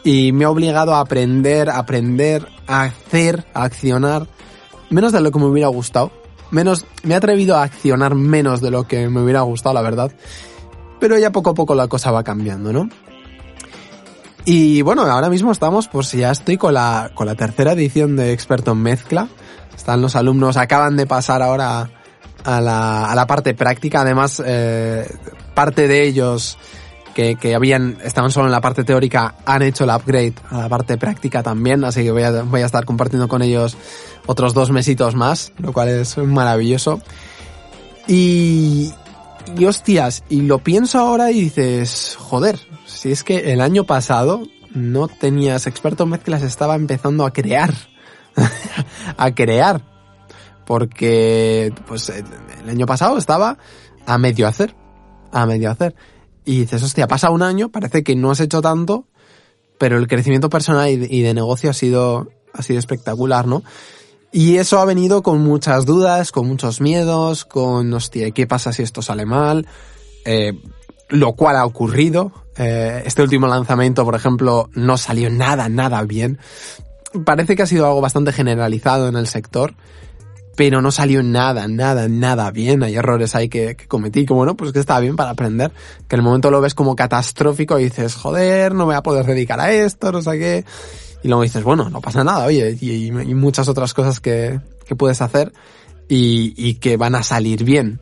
Y 0.05 0.33
me 0.33 0.45
ha 0.45 0.51
obligado 0.51 0.95
a 0.95 1.01
aprender, 1.01 1.71
aprender, 1.71 2.47
a 2.67 2.83
hacer, 2.83 3.47
a 3.55 3.65
accionar, 3.65 4.27
menos 4.91 5.13
de 5.13 5.21
lo 5.21 5.31
que 5.31 5.39
me 5.39 5.47
hubiera 5.47 5.69
gustado. 5.69 6.11
Menos, 6.51 6.85
me 7.03 7.15
he 7.15 7.17
atrevido 7.17 7.57
a 7.57 7.63
accionar 7.63 8.15
menos 8.15 8.61
de 8.61 8.71
lo 8.71 8.87
que 8.87 9.09
me 9.09 9.23
hubiera 9.23 9.43
gustado, 9.43 9.75
la 9.75 9.83
verdad. 9.83 10.13
Pero 11.01 11.19
ya 11.19 11.33
poco 11.33 11.51
a 11.51 11.55
poco 11.55 11.75
la 11.75 11.89
cosa 11.89 12.11
va 12.11 12.25
cambiando, 12.25 12.73
¿no? 12.73 12.89
Y 14.45 14.83
bueno, 14.83 15.03
ahora 15.03 15.31
mismo 15.31 15.53
estamos, 15.53 15.89
pues 15.89 16.11
ya 16.13 16.31
estoy 16.31 16.57
con 16.57 16.75
la, 16.75 17.13
con 17.15 17.27
la 17.27 17.37
tercera 17.37 17.73
edición 17.73 18.17
de 18.17 18.33
Experto 18.33 18.73
en 18.73 18.83
Mezcla. 18.83 19.29
Están 19.77 20.01
los 20.01 20.17
alumnos, 20.17 20.57
acaban 20.57 20.97
de 20.97 21.07
pasar 21.07 21.43
ahora 21.43 21.91
a 22.45 22.61
la, 22.61 23.11
a 23.11 23.15
la 23.15 23.27
parte 23.27 23.55
práctica. 23.55 24.03
Además, 24.03 24.43
eh, 24.45 25.09
parte 25.55 25.89
de 25.89 26.05
ellos 26.05 26.59
que, 27.15 27.37
que 27.37 27.55
habían, 27.55 27.99
estaban 28.05 28.31
solo 28.31 28.47
en 28.47 28.53
la 28.53 28.61
parte 28.61 28.85
teórica, 28.85 29.35
han 29.45 29.63
hecho 29.63 29.85
el 29.85 29.91
upgrade 29.91 30.35
a 30.51 30.59
la 30.59 30.69
parte 30.69 30.97
práctica 30.99 31.43
también. 31.43 31.85
Así 31.85 32.03
que 32.03 32.11
voy 32.11 32.23
a, 32.23 32.43
voy 32.43 32.63
a 32.63 32.67
estar 32.67 32.85
compartiendo 32.85 33.29
con 33.29 33.43
ellos 33.43 33.77
otros 34.27 34.55
dos 34.55 34.71
mesitos 34.71 35.15
más, 35.15 35.53
lo 35.59 35.73
cual 35.73 35.89
es 35.89 36.17
maravilloso. 36.19 37.01
Y, 38.07 38.93
y 39.57 39.65
hostias, 39.65 40.25
y 40.29 40.43
lo 40.43 40.59
pienso 40.59 40.99
ahora 40.99 41.31
y 41.31 41.41
dices, 41.41 42.17
joder, 42.19 42.59
si 42.87 43.13
es 43.13 43.25
que 43.25 43.53
el 43.53 43.61
año 43.61 43.85
pasado 43.85 44.43
no 44.75 45.09
tenías 45.09 45.67
experto 45.67 46.05
en 46.05 46.11
mezclas, 46.11 46.43
estaba 46.43 46.75
empezando 46.77 47.27
a 47.27 47.33
crear 47.33 47.73
a 49.17 49.35
crear. 49.35 49.83
Porque, 50.67 51.73
pues, 51.87 52.09
el 52.09 52.69
año 52.69 52.87
pasado 52.87 53.19
estaba 53.19 53.59
a 54.07 54.19
medio 54.19 54.47
hacer. 54.47 54.75
A 55.33 55.47
medio 55.47 55.71
hacer. 55.71 55.95
Y 56.45 56.61
dices, 56.61 56.83
hostia, 56.83 57.07
pasa 57.07 57.31
un 57.31 57.43
año, 57.43 57.71
parece 57.71 58.03
que 58.03 58.17
no 58.17 58.31
has 58.31 58.41
hecho 58.41 58.61
tanto, 58.61 59.07
pero 59.79 59.99
el 59.99 60.09
crecimiento 60.09 60.51
personal 60.51 60.89
y 60.89 61.23
de 61.23 61.35
negocio 61.35 61.71
ha 61.71 61.75
sido, 61.75 62.29
ha 62.53 62.63
sido 62.63 62.79
espectacular, 62.79 63.47
¿no? 63.47 63.63
Y 64.33 64.57
eso 64.57 64.81
ha 64.81 64.85
venido 64.85 65.23
con 65.23 65.43
muchas 65.43 65.85
dudas, 65.85 66.33
con 66.33 66.49
muchos 66.49 66.81
miedos, 66.81 67.45
con, 67.45 67.93
hostia, 67.93 68.31
¿qué 68.31 68.47
pasa 68.47 68.73
si 68.73 68.83
esto 68.83 69.03
sale 69.03 69.27
mal? 69.27 69.67
Eh, 70.25 70.55
lo 71.09 71.35
cual 71.35 71.57
ha 71.57 71.67
ocurrido. 71.67 72.33
Eh, 72.57 73.03
este 73.05 73.23
último 73.23 73.47
lanzamiento, 73.47 74.05
por 74.05 74.15
ejemplo, 74.15 74.71
no 74.73 74.97
salió 74.97 75.31
nada, 75.31 75.69
nada 75.69 76.03
bien 76.05 76.39
parece 77.25 77.57
que 77.57 77.63
ha 77.63 77.67
sido 77.67 77.87
algo 77.87 78.01
bastante 78.01 78.33
generalizado 78.33 79.09
en 79.09 79.17
el 79.17 79.27
sector, 79.27 79.75
pero 80.57 80.83
no 80.83 80.91
salió 80.91 81.23
nada, 81.23 81.69
nada, 81.69 82.09
nada 82.09 82.51
bien. 82.51 82.83
Hay 82.83 82.97
errores 82.97 83.35
ahí 83.35 83.49
que, 83.49 83.77
cometí, 83.89 84.27
como 84.27 84.45
no, 84.45 84.57
pues 84.57 84.73
que 84.73 84.81
estaba 84.81 85.01
bien 85.01 85.17
para 85.17 85.31
aprender, 85.31 85.73
que 86.09 86.17
en 86.17 86.21
el 86.21 86.25
momento 86.25 86.51
lo 86.51 86.61
ves 86.61 86.75
como 86.75 86.97
catastrófico 86.97 87.79
y 87.79 87.85
dices, 87.85 88.15
joder, 88.15 88.73
no 88.73 88.81
me 88.81 88.85
voy 88.85 88.95
a 88.97 89.03
poder 89.03 89.27
dedicar 89.27 89.61
a 89.61 89.73
esto, 89.73 90.13
no 90.13 90.23
sé 90.23 90.39
qué. 90.39 90.65
Y 91.23 91.29
luego 91.29 91.43
dices, 91.43 91.63
bueno, 91.63 91.89
no 91.89 92.01
pasa 92.01 92.25
nada, 92.25 92.47
oye, 92.47 92.77
y, 92.81 93.07
y 93.07 93.35
muchas 93.35 93.69
otras 93.69 93.95
cosas 93.95 94.21
que, 94.21 94.61
que 94.85 94.97
puedes 94.97 95.23
hacer 95.23 95.53
y, 96.09 96.75
que 96.75 96.97
van 96.97 97.15
a 97.15 97.23
salir 97.23 97.65
bien. 97.65 98.01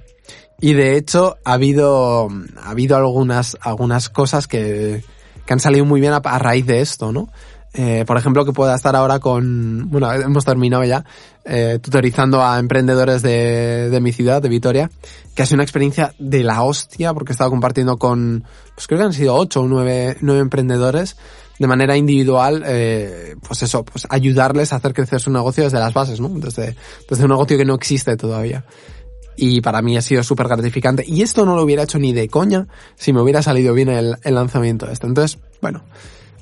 Y 0.61 0.75
de 0.75 0.97
hecho, 0.97 1.39
ha 1.45 1.55
habido, 1.55 2.29
ha 2.63 2.71
habido 2.71 2.97
algunas, 2.97 3.57
algunas 3.61 4.09
cosas 4.09 4.47
que, 4.47 5.03
que 5.47 5.53
han 5.53 5.61
salido 5.61 5.85
muy 5.85 6.01
bien 6.01 6.13
a 6.13 6.39
raíz 6.39 6.67
de 6.67 6.81
esto, 6.81 7.13
¿no? 7.13 7.29
Eh, 7.73 8.05
por 8.05 8.17
ejemplo, 8.17 8.45
que 8.45 8.53
pueda 8.53 8.75
estar 8.75 8.97
ahora 8.97 9.21
con, 9.21 9.89
bueno, 9.91 10.13
hemos 10.13 10.45
terminado 10.45 10.83
ya, 10.83 11.05
eh, 11.45 11.79
tutorizando 11.81 12.43
a 12.43 12.59
emprendedores 12.59 13.23
de, 13.23 13.91
de 13.91 14.01
mi 14.01 14.13
ciudad, 14.13 14.43
de 14.43 14.49
Vitoria, 14.49 14.91
que 15.35 15.43
ha 15.43 15.47
sido 15.47 15.57
una 15.57 15.63
experiencia 15.63 16.13
de 16.19 16.43
la 16.43 16.63
hostia, 16.65 17.15
porque 17.15 17.31
he 17.31 17.35
estado 17.35 17.51
compartiendo 17.51 17.97
con, 17.97 18.45
pues 18.75 18.89
creo 18.89 18.99
que 18.99 19.05
han 19.07 19.13
sido 19.13 19.37
ocho 19.37 19.61
o 19.61 19.69
nueve, 19.69 20.17
nueve 20.21 20.41
emprendedores, 20.41 21.17
de 21.61 21.67
manera 21.67 21.97
individual, 21.97 22.65
eh, 22.67 23.37
pues 23.47 23.63
eso, 23.63 23.85
pues 23.85 24.07
ayudarles 24.09 24.73
a 24.73 24.77
hacer 24.77 24.95
crecer 24.95 25.21
su 25.21 25.31
negocio 25.31 25.63
desde 25.63 25.79
las 25.79 25.93
bases, 25.93 26.19
¿no? 26.19 26.31
Desde, 26.31 26.75
desde 27.09 27.25
un 27.25 27.31
negocio 27.31 27.57
que 27.59 27.67
no 27.67 27.75
existe 27.75 28.17
todavía. 28.17 28.65
Y 29.37 29.61
para 29.61 29.81
mí 29.81 29.97
ha 29.97 30.03
sido 30.03 30.23
súper 30.23 30.49
gratificante. 30.49 31.05
Y 31.07 31.23
esto 31.23 31.45
no 31.45 31.55
lo 31.55 31.63
hubiera 31.63 31.83
hecho 31.83 31.99
ni 31.99 32.13
de 32.15 32.29
coña 32.29 32.67
si 32.97 33.13
me 33.13 33.21
hubiera 33.21 33.43
salido 33.43 33.75
bien 33.75 33.91
el, 33.91 34.17
el 34.23 34.35
lanzamiento 34.35 34.87
de 34.87 34.95
esto. 34.95 35.07
Entonces, 35.07 35.39
bueno, 35.61 35.85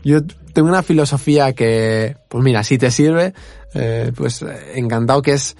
yo 0.04 0.22
tengo 0.52 0.68
una 0.68 0.82
filosofía 0.82 1.52
que, 1.52 2.16
pues 2.28 2.42
mira, 2.42 2.62
si 2.62 2.78
te 2.78 2.90
sirve, 2.90 3.34
eh, 3.74 4.12
pues 4.14 4.44
encantado 4.74 5.22
que 5.22 5.32
es 5.32 5.56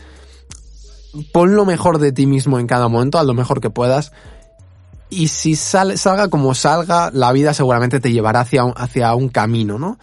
pon 1.33 1.55
lo 1.55 1.65
mejor 1.65 1.99
de 1.99 2.13
ti 2.13 2.27
mismo 2.27 2.59
en 2.59 2.67
cada 2.67 2.89
momento, 2.89 3.19
a 3.19 3.25
lo 3.25 3.35
mejor 3.35 3.61
que 3.61 3.71
puedas. 3.71 4.13
Y 5.11 5.29
si 5.29 5.57
sale, 5.57 5.97
salga 5.97 6.29
como 6.29 6.55
salga, 6.55 7.11
la 7.13 7.33
vida 7.33 7.55
seguramente 7.55 8.01
te 8.01 8.13
llevará 8.13 8.41
hacia 8.41 8.65
un, 8.65 8.75
hacia 8.77 9.15
un 9.15 9.29
camino, 9.29 9.79
¿no? 9.79 9.99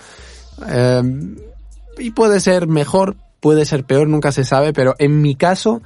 Eh, 0.68 1.04
y 2.00 2.12
puede 2.12 2.40
ser 2.40 2.68
mejor, 2.68 3.16
puede 3.40 3.66
ser 3.66 3.86
peor, 3.86 4.08
nunca 4.08 4.32
se 4.32 4.44
sabe, 4.44 4.74
pero 4.74 4.96
en 4.98 5.22
mi 5.22 5.36
caso, 5.36 5.82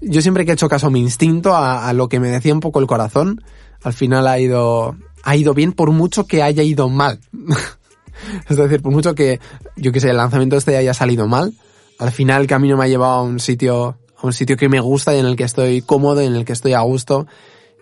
yo 0.00 0.20
siempre 0.20 0.44
que 0.44 0.52
he 0.52 0.54
hecho 0.54 0.68
caso 0.68 0.86
a 0.86 0.90
mi 0.90 1.00
instinto, 1.00 1.56
a 1.56 1.92
lo 1.92 2.08
que 2.08 2.20
me 2.20 2.28
decía 2.28 2.54
un 2.54 2.60
poco 2.60 2.78
el 2.78 2.86
corazón, 2.86 3.42
al 3.82 3.92
final 3.92 4.26
ha 4.28 4.38
ido, 4.38 4.96
ha 5.24 5.36
ido 5.36 5.54
bien 5.54 5.72
por 5.72 5.90
mucho 5.90 6.26
que 6.26 6.42
haya 6.42 6.62
ido 6.62 6.88
mal. 6.88 7.18
es 8.48 8.56
decir, 8.56 8.82
por 8.82 8.92
mucho 8.92 9.14
que, 9.14 9.40
yo 9.76 9.92
que 9.92 10.00
sé, 10.00 10.10
el 10.10 10.16
lanzamiento 10.16 10.56
este 10.56 10.76
haya 10.76 10.94
salido 10.94 11.26
mal, 11.26 11.52
al 11.98 12.10
final 12.10 12.42
el 12.42 12.48
camino 12.48 12.76
me 12.76 12.84
ha 12.84 12.88
llevado 12.88 13.12
a 13.14 13.22
un 13.22 13.40
sitio, 13.40 13.96
a 14.16 14.26
un 14.26 14.32
sitio 14.32 14.56
que 14.56 14.68
me 14.68 14.80
gusta 14.80 15.14
y 15.14 15.18
en 15.18 15.26
el 15.26 15.36
que 15.36 15.44
estoy 15.44 15.82
cómodo, 15.82 16.20
en 16.20 16.34
el 16.34 16.44
que 16.44 16.52
estoy 16.52 16.72
a 16.72 16.80
gusto 16.80 17.26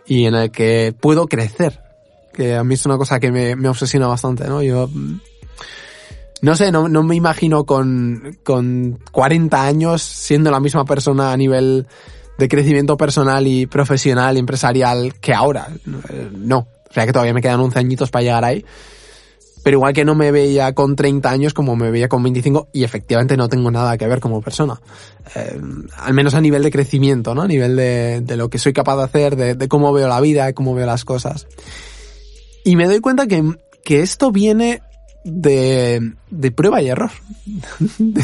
y 0.07 0.27
en 0.27 0.35
el 0.35 0.51
que 0.51 0.95
puedo 0.99 1.27
crecer. 1.27 1.81
Que 2.33 2.55
a 2.55 2.65
mí 2.65 2.75
es 2.75 2.87
una 2.87 2.97
cosa 2.97 3.19
que 3.19 3.33
me, 3.33 3.57
me 3.57 3.69
obsesiona 3.69 4.07
bastante, 4.07 4.47
¿no? 4.47 4.63
Yo, 4.63 4.89
no 6.43 6.55
sé, 6.55 6.73
no, 6.73 6.89
no 6.89 7.03
me 7.03 7.17
imagino 7.17 7.65
con, 7.65 8.39
con 8.43 8.99
40 9.13 9.63
años 9.63 10.03
siendo 10.03 10.51
la 10.51 10.61
misma 10.61 10.85
persona 10.85 11.33
a 11.33 11.37
nivel 11.37 11.87
de 12.39 12.49
crecimiento 12.49 12.97
personal 12.97 13.47
y 13.47 13.67
profesional 13.67 14.37
y 14.37 14.41
empresarial 14.41 15.15
que 15.21 15.35
ahora. 15.35 15.69
No. 15.85 16.59
O 16.59 16.93
sea 16.93 17.07
que 17.07 17.13
todavía 17.13 17.35
me 17.35 17.43
quedan 17.43 17.61
11 17.61 17.79
añitos 17.79 18.11
para 18.11 18.23
llegar 18.23 18.45
ahí 18.45 18.65
pero 19.71 19.79
igual 19.79 19.93
que 19.93 20.05
no 20.05 20.17
me 20.17 20.33
veía 20.33 20.73
con 20.73 20.97
30 20.97 21.31
años 21.31 21.55
como 21.55 21.77
me 21.77 21.93
veía 21.93 22.09
con 22.09 22.25
25 22.25 22.71
y 22.73 22.83
efectivamente 22.83 23.37
no 23.37 23.49
tengo 23.49 23.71
nada 23.71 23.97
que 23.97 24.09
ver 24.09 24.19
como 24.19 24.43
persona. 24.43 24.81
Eh, 25.37 25.61
al 25.97 26.13
menos 26.13 26.35
a 26.35 26.41
nivel 26.41 26.65
de 26.65 26.73
crecimiento, 26.73 27.37
¿no? 27.37 27.43
A 27.43 27.47
nivel 27.47 27.77
de, 27.77 28.21
de 28.21 28.37
lo 28.37 28.51
que 28.51 28.59
soy 28.59 28.73
capaz 28.73 28.97
de 28.97 29.05
hacer, 29.05 29.37
de, 29.37 29.69
cómo 29.69 29.93
veo 29.93 30.09
la 30.09 30.21
vida, 30.21 30.47
de 30.47 30.55
cómo 30.55 30.75
veo 30.75 30.87
las 30.87 31.05
cosas. 31.05 31.47
Y 32.65 32.75
me 32.75 32.89
doy 32.89 32.99
cuenta 32.99 33.29
que, 33.29 33.45
que 33.85 34.01
esto 34.01 34.33
viene 34.33 34.83
de, 35.23 36.15
de 36.33 36.51
prueba 36.51 36.83
y 36.83 36.89
error. 36.89 37.13
De, 37.99 38.23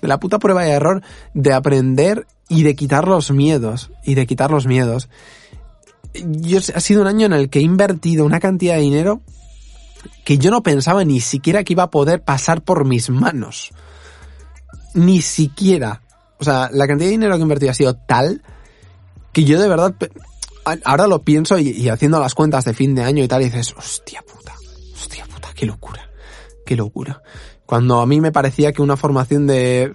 de, 0.00 0.06
la 0.06 0.20
puta 0.20 0.38
prueba 0.38 0.64
y 0.64 0.70
error 0.70 1.02
de 1.34 1.52
aprender 1.52 2.24
y 2.48 2.62
de 2.62 2.76
quitar 2.76 3.08
los 3.08 3.32
miedos. 3.32 3.90
Y 4.04 4.14
de 4.14 4.28
quitar 4.28 4.52
los 4.52 4.68
miedos. 4.68 5.08
Yo, 6.14 6.60
ha 6.72 6.78
sido 6.78 7.02
un 7.02 7.08
año 7.08 7.26
en 7.26 7.32
el 7.32 7.50
que 7.50 7.58
he 7.58 7.62
invertido 7.62 8.24
una 8.24 8.38
cantidad 8.38 8.76
de 8.76 8.82
dinero 8.82 9.22
que 10.24 10.38
yo 10.38 10.50
no 10.50 10.62
pensaba 10.62 11.04
ni 11.04 11.20
siquiera 11.20 11.64
que 11.64 11.74
iba 11.74 11.84
a 11.84 11.90
poder 11.90 12.22
pasar 12.22 12.62
por 12.62 12.84
mis 12.84 13.10
manos. 13.10 13.72
Ni 14.94 15.20
siquiera. 15.20 16.02
O 16.38 16.44
sea, 16.44 16.70
la 16.72 16.86
cantidad 16.86 17.08
de 17.08 17.12
dinero 17.12 17.34
que 17.34 17.40
he 17.40 17.42
invertido 17.42 17.70
ha 17.70 17.74
sido 17.74 17.94
tal 17.94 18.42
que 19.32 19.44
yo 19.44 19.60
de 19.60 19.68
verdad 19.68 19.94
ahora 20.84 21.06
lo 21.06 21.22
pienso 21.22 21.58
y, 21.58 21.70
y, 21.70 21.88
haciendo 21.88 22.20
las 22.20 22.34
cuentas 22.34 22.64
de 22.64 22.72
fin 22.72 22.94
de 22.94 23.02
año 23.02 23.22
y 23.22 23.28
tal, 23.28 23.42
y 23.42 23.46
dices, 23.46 23.74
hostia 23.76 24.22
puta, 24.22 24.54
hostia 24.94 25.26
puta, 25.26 25.50
qué 25.54 25.66
locura, 25.66 26.08
qué 26.64 26.76
locura. 26.76 27.22
Cuando 27.66 28.00
a 28.00 28.06
mí 28.06 28.20
me 28.20 28.32
parecía 28.32 28.72
que 28.72 28.80
una 28.80 28.96
formación 28.96 29.46
de, 29.46 29.92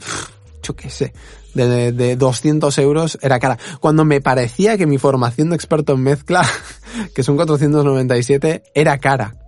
yo 0.61 0.75
qué 0.75 0.89
sé, 0.89 1.13
de, 1.53 1.91
de 1.91 2.15
200 2.15 2.77
euros 2.79 3.17
era 3.21 3.39
cara. 3.39 3.57
Cuando 3.79 4.05
me 4.05 4.21
parecía 4.21 4.77
que 4.77 4.85
mi 4.85 4.97
formación 4.97 5.49
de 5.49 5.55
experto 5.55 5.93
en 5.93 6.03
mezcla, 6.03 6.45
que 7.15 7.23
son 7.23 7.35
497, 7.35 8.63
era 8.73 8.97
cara. 8.99 9.38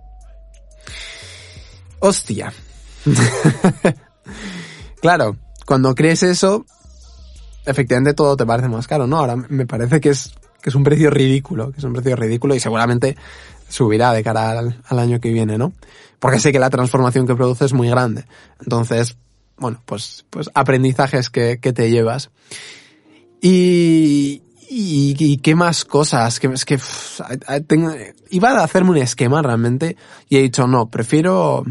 Hostia. 2.04 2.52
claro, 5.00 5.36
cuando 5.64 5.94
crees 5.94 6.24
eso, 6.24 6.66
efectivamente 7.64 8.12
todo 8.12 8.36
te 8.36 8.44
parece 8.44 8.68
más 8.68 8.88
caro, 8.88 9.06
¿no? 9.06 9.18
Ahora 9.18 9.36
me 9.36 9.66
parece 9.66 10.00
que 10.00 10.10
es 10.10 10.34
que 10.60 10.70
es 10.70 10.74
un 10.74 10.82
precio 10.82 11.10
ridículo, 11.10 11.70
que 11.70 11.78
es 11.78 11.84
un 11.84 11.92
precio 11.92 12.16
ridículo 12.16 12.56
y 12.56 12.60
seguramente 12.60 13.16
subirá 13.68 14.12
de 14.12 14.24
cara 14.24 14.58
al, 14.58 14.98
año 14.98 15.20
que 15.20 15.32
viene, 15.32 15.58
¿no? 15.58 15.72
Porque 16.18 16.40
sé 16.40 16.50
que 16.52 16.58
la 16.58 16.70
transformación 16.70 17.26
que 17.26 17.36
produce 17.36 17.64
es 17.64 17.72
muy 17.72 17.88
grande. 17.88 18.24
Entonces, 18.60 19.16
bueno, 19.56 19.80
pues, 19.86 20.24
pues 20.28 20.50
aprendizajes 20.54 21.30
que, 21.30 21.58
que 21.60 21.72
te 21.72 21.90
llevas. 21.90 22.30
Y, 23.40 24.42
y, 24.68 25.36
qué 25.38 25.54
más 25.54 25.84
cosas, 25.84 26.40
que 26.40 26.46
es 26.46 26.64
que 26.64 26.78
iba 28.30 28.50
a 28.50 28.64
hacerme 28.64 28.90
un 28.90 28.96
esquema 28.96 29.42
realmente 29.42 29.96
y 30.28 30.38
he 30.38 30.42
dicho, 30.42 30.66
no, 30.66 30.88
prefiero, 30.88 31.64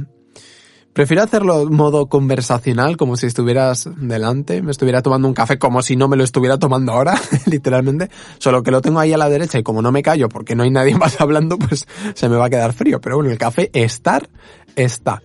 Prefiero 0.93 1.23
hacerlo 1.23 1.69
modo 1.69 2.07
conversacional, 2.07 2.97
como 2.97 3.15
si 3.15 3.25
estuvieras 3.25 3.89
delante, 3.95 4.61
me 4.61 4.71
estuviera 4.71 5.01
tomando 5.01 5.25
un 5.25 5.33
café 5.33 5.57
como 5.57 5.81
si 5.81 5.95
no 5.95 6.09
me 6.09 6.17
lo 6.17 6.25
estuviera 6.25 6.59
tomando 6.59 6.91
ahora, 6.91 7.15
literalmente. 7.45 8.09
Solo 8.39 8.61
que 8.61 8.71
lo 8.71 8.81
tengo 8.81 8.99
ahí 8.99 9.13
a 9.13 9.17
la 9.17 9.29
derecha 9.29 9.57
y 9.57 9.63
como 9.63 9.81
no 9.81 9.93
me 9.93 10.03
callo 10.03 10.27
porque 10.27 10.53
no 10.53 10.63
hay 10.63 10.69
nadie 10.69 10.95
más 10.97 11.21
hablando, 11.21 11.57
pues 11.57 11.87
se 12.13 12.27
me 12.27 12.35
va 12.35 12.47
a 12.47 12.49
quedar 12.49 12.73
frío. 12.73 12.99
Pero 12.99 13.15
bueno, 13.15 13.31
el 13.31 13.37
café 13.37 13.69
estar, 13.73 14.29
está. 14.75 15.23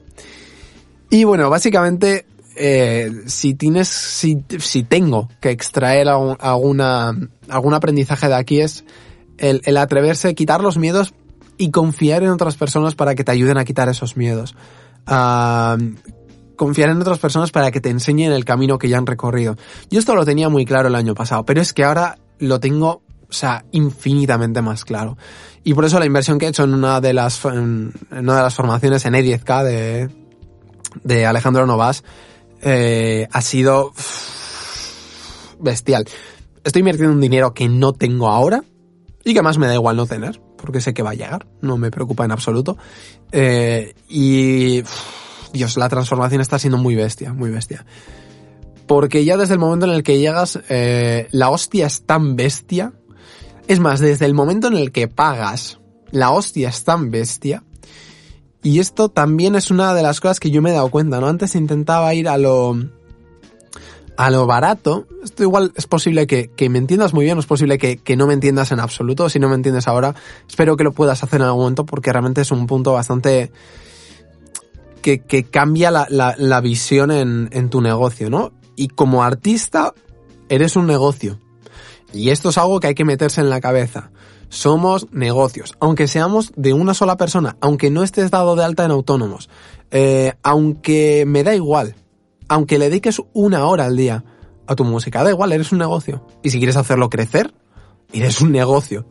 Y 1.11 1.25
bueno, 1.25 1.51
básicamente, 1.51 2.27
eh, 2.55 3.11
si 3.27 3.55
tienes, 3.55 3.89
si, 3.89 4.45
si 4.59 4.85
tengo 4.85 5.29
que 5.41 5.51
extraer 5.51 6.09
alguna, 6.09 7.13
algún 7.49 7.75
aprendizaje 7.75 8.29
de 8.29 8.35
aquí 8.37 8.61
es 8.61 8.85
el, 9.39 9.63
el 9.65 9.77
atreverse 9.79 10.37
quitar 10.37 10.61
los 10.61 10.79
miedos 10.79 11.13
y 11.59 11.73
confiar 11.73 12.23
en 12.23 12.29
otras 12.29 12.57
personas 12.57 12.95
para 12.95 13.17
que 13.17 13.25
te 13.25 13.33
ayuden 13.33 13.59
a 13.59 13.65
quitar 13.65 13.89
esos 13.89 14.17
miedos 14.17 14.55
confiar 15.07 16.91
en 16.91 17.01
otras 17.01 17.19
personas 17.19 17.51
para 17.51 17.71
que 17.71 17.81
te 17.81 17.91
enseñen 17.91 18.33
el 18.33 18.45
camino 18.45 18.79
que 18.79 18.89
ya 18.89 18.99
han 18.99 19.07
recorrido. 19.07 19.57
Yo 19.91 19.99
esto 19.99 20.15
lo 20.15 20.25
tenía 20.25 20.49
muy 20.49 20.65
claro 20.65 20.89
el 20.89 20.95
año 20.95 21.15
pasado, 21.15 21.45
pero 21.45 21.61
es 21.61 21.73
que 21.73 21.85
ahora 21.85 22.19
lo 22.39 22.61
tengo, 22.61 23.03
o 23.29 23.33
sea, 23.33 23.65
infinitamente 23.73 24.63
más 24.63 24.85
claro. 24.85 25.17
Y 25.63 25.75
por 25.75 25.85
eso 25.85 25.99
la 25.99 26.07
inversión 26.07 26.39
que 26.39 26.47
he 26.47 26.49
hecho 26.49 26.65
en 26.65 26.75
una 26.75 27.01
de 27.01 27.13
las, 27.13 27.45
en 27.45 27.93
una 28.11 28.37
de 28.37 28.43
las 28.43 28.55
formaciones 28.55 29.05
en 29.05 29.15
E10K 29.15 29.65
de, 29.65 30.11
de 31.05 31.27
Alejandro 31.27 31.67
Novas, 31.67 32.05
eh, 32.63 33.29
ha 33.31 33.43
sido 33.43 33.93
bestial. 35.61 36.07
Estoy 36.65 36.81
invirtiendo 36.81 37.15
un 37.15 37.21
dinero 37.21 37.55
que 37.55 37.69
no 37.69 37.93
tengo 37.93 38.29
ahora 38.29 38.65
y 39.25 39.35
que 39.35 39.43
más 39.43 39.59
me 39.59 39.67
da 39.67 39.75
igual 39.75 39.97
no 39.97 40.07
tener 40.07 40.46
porque 40.67 40.81
sé 40.81 40.93
que 40.93 41.03
va 41.03 41.11
a 41.11 41.15
llegar, 41.15 41.47
no 41.63 41.79
me 41.79 41.93
preocupa 41.93 42.25
en 42.25 42.33
absoluto. 42.33 42.77
Eh, 43.31 43.95
y, 44.09 44.83
Dios, 45.53 45.77
la 45.77 45.89
transformación 45.89 46.41
está 46.41 46.59
siendo 46.59 46.77
muy 46.77 46.97
bestia, 46.97 47.33
muy 47.33 47.51
bestia. 47.51 47.87
Porque 48.89 49.25
ya 49.25 49.37
desde 49.37 49.55
el 49.55 49.61
momento 49.61 49.87
en 49.87 49.93
el 49.93 50.03
que 50.03 50.19
llegas, 50.19 50.59
eh, 50.69 51.29
la 51.31 51.51
hostia 51.51 51.87
es 51.87 52.03
tan 52.03 52.35
bestia. 52.35 52.93
Es 53.69 53.79
más, 53.79 54.01
desde 54.01 54.27
el 54.27 54.35
momento 54.35 54.67
en 54.67 54.75
el 54.75 54.91
que 54.91 55.07
pagas, 55.07 55.79
la 56.11 56.33
hostia 56.33 56.69
es 56.69 56.83
tan 56.83 57.11
bestia. 57.13 57.63
Y 58.63 58.81
esto 58.81 59.09
también 59.09 59.55
es 59.55 59.71
una 59.71 59.95
de 59.95 60.03
las 60.03 60.21
cosas 60.21 60.41
que 60.41 60.51
yo 60.51 60.63
me 60.63 60.71
he 60.71 60.75
dado 60.75 60.91
cuenta, 60.91 61.21
¿no? 61.21 61.29
Antes 61.29 61.55
intentaba 61.55 62.13
ir 62.15 62.29
a 62.29 62.39
lo, 62.39 62.77
a 64.17 64.31
lo 64.31 64.47
barato, 64.47 65.07
esto 65.23 65.43
igual 65.43 65.73
es 65.77 65.87
posible 65.87 66.27
que, 66.27 66.49
que 66.49 66.69
me 66.69 66.79
entiendas 66.79 67.13
muy 67.13 67.25
bien, 67.25 67.39
es 67.39 67.47
posible 67.47 67.79
que, 67.79 67.99
que, 67.99 68.17
no 68.17 68.27
me 68.27 68.35
entiendas 68.35 68.73
en 68.73 68.81
absoluto. 68.81 69.29
Si 69.29 69.39
no 69.39 69.49
me 69.49 69.55
entiendes 69.55 69.89
ahora, 69.89 70.15
espero 70.49 70.77
que 70.77 70.85
lo 70.85 70.93
puedas 70.93 71.23
hacer 71.23 71.41
en 71.41 71.47
algún 71.47 71.63
momento 71.63 71.87
porque 71.87 72.13
realmente 72.13 72.41
es 72.41 72.51
un 72.51 72.67
punto 72.67 72.93
bastante 72.93 73.51
que, 75.03 75.21
que 75.21 75.45
cambia 75.45 75.91
la, 75.91 76.07
la, 76.09 76.35
la 76.39 76.61
visión 76.61 77.11
en, 77.11 77.49
en 77.53 77.69
tu 77.69 77.81
negocio, 77.81 78.31
¿no? 78.31 78.53
Y 78.75 78.89
como 78.89 79.23
artista, 79.23 79.95
eres 80.49 80.77
un 80.77 80.87
negocio. 80.87 81.39
Y 82.13 82.31
esto 82.31 82.49
es 82.51 82.59
algo 82.59 82.81
que 82.81 82.89
hay 82.89 82.95
que 82.95 83.05
meterse 83.05 83.41
en 83.41 83.51
la 83.51 83.61
cabeza. 83.61 84.11
Somos 84.49 85.09
negocios, 85.13 85.75
aunque 85.81 86.07
seamos 86.07 86.53
de 86.57 86.73
una 86.73 86.95
sola 86.95 87.17
persona, 87.17 87.57
aunque 87.61 87.91
no 87.91 88.03
estés 88.03 88.31
dado 88.31 88.55
de 88.55 88.65
alta 88.65 88.85
en 88.85 88.93
autónomos, 88.93 89.51
eh, 89.91 90.35
aunque 90.43 91.25
me 91.27 91.43
da 91.43 91.55
igual, 91.55 91.97
aunque 92.49 92.79
le 92.79 92.89
dediques 92.89 93.21
una 93.33 93.67
hora 93.67 93.87
al 93.87 93.97
día 93.97 94.25
a 94.67 94.75
tu 94.75 94.85
música, 94.85 95.23
da 95.23 95.31
igual, 95.31 95.53
eres 95.53 95.73
un 95.73 95.79
negocio. 95.79 96.27
Y 96.43 96.51
si 96.51 96.59
quieres 96.59 96.77
hacerlo 96.77 97.09
crecer, 97.09 97.55
eres 98.13 98.41
un 98.41 98.53
negocio. 98.53 99.07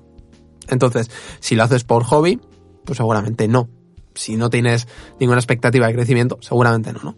Entonces, 0.67 1.09
si 1.39 1.55
lo 1.55 1.63
haces 1.63 1.83
por 1.83 2.03
hobby, 2.03 2.39
pues 2.83 2.97
seguramente 2.97 3.47
no. 3.47 3.69
Si 4.13 4.37
no 4.37 4.49
tienes 4.49 4.87
ninguna 5.19 5.39
expectativa 5.39 5.87
de 5.87 5.93
crecimiento, 5.93 6.37
seguramente 6.41 6.93
no, 6.93 6.99
¿no? 7.03 7.17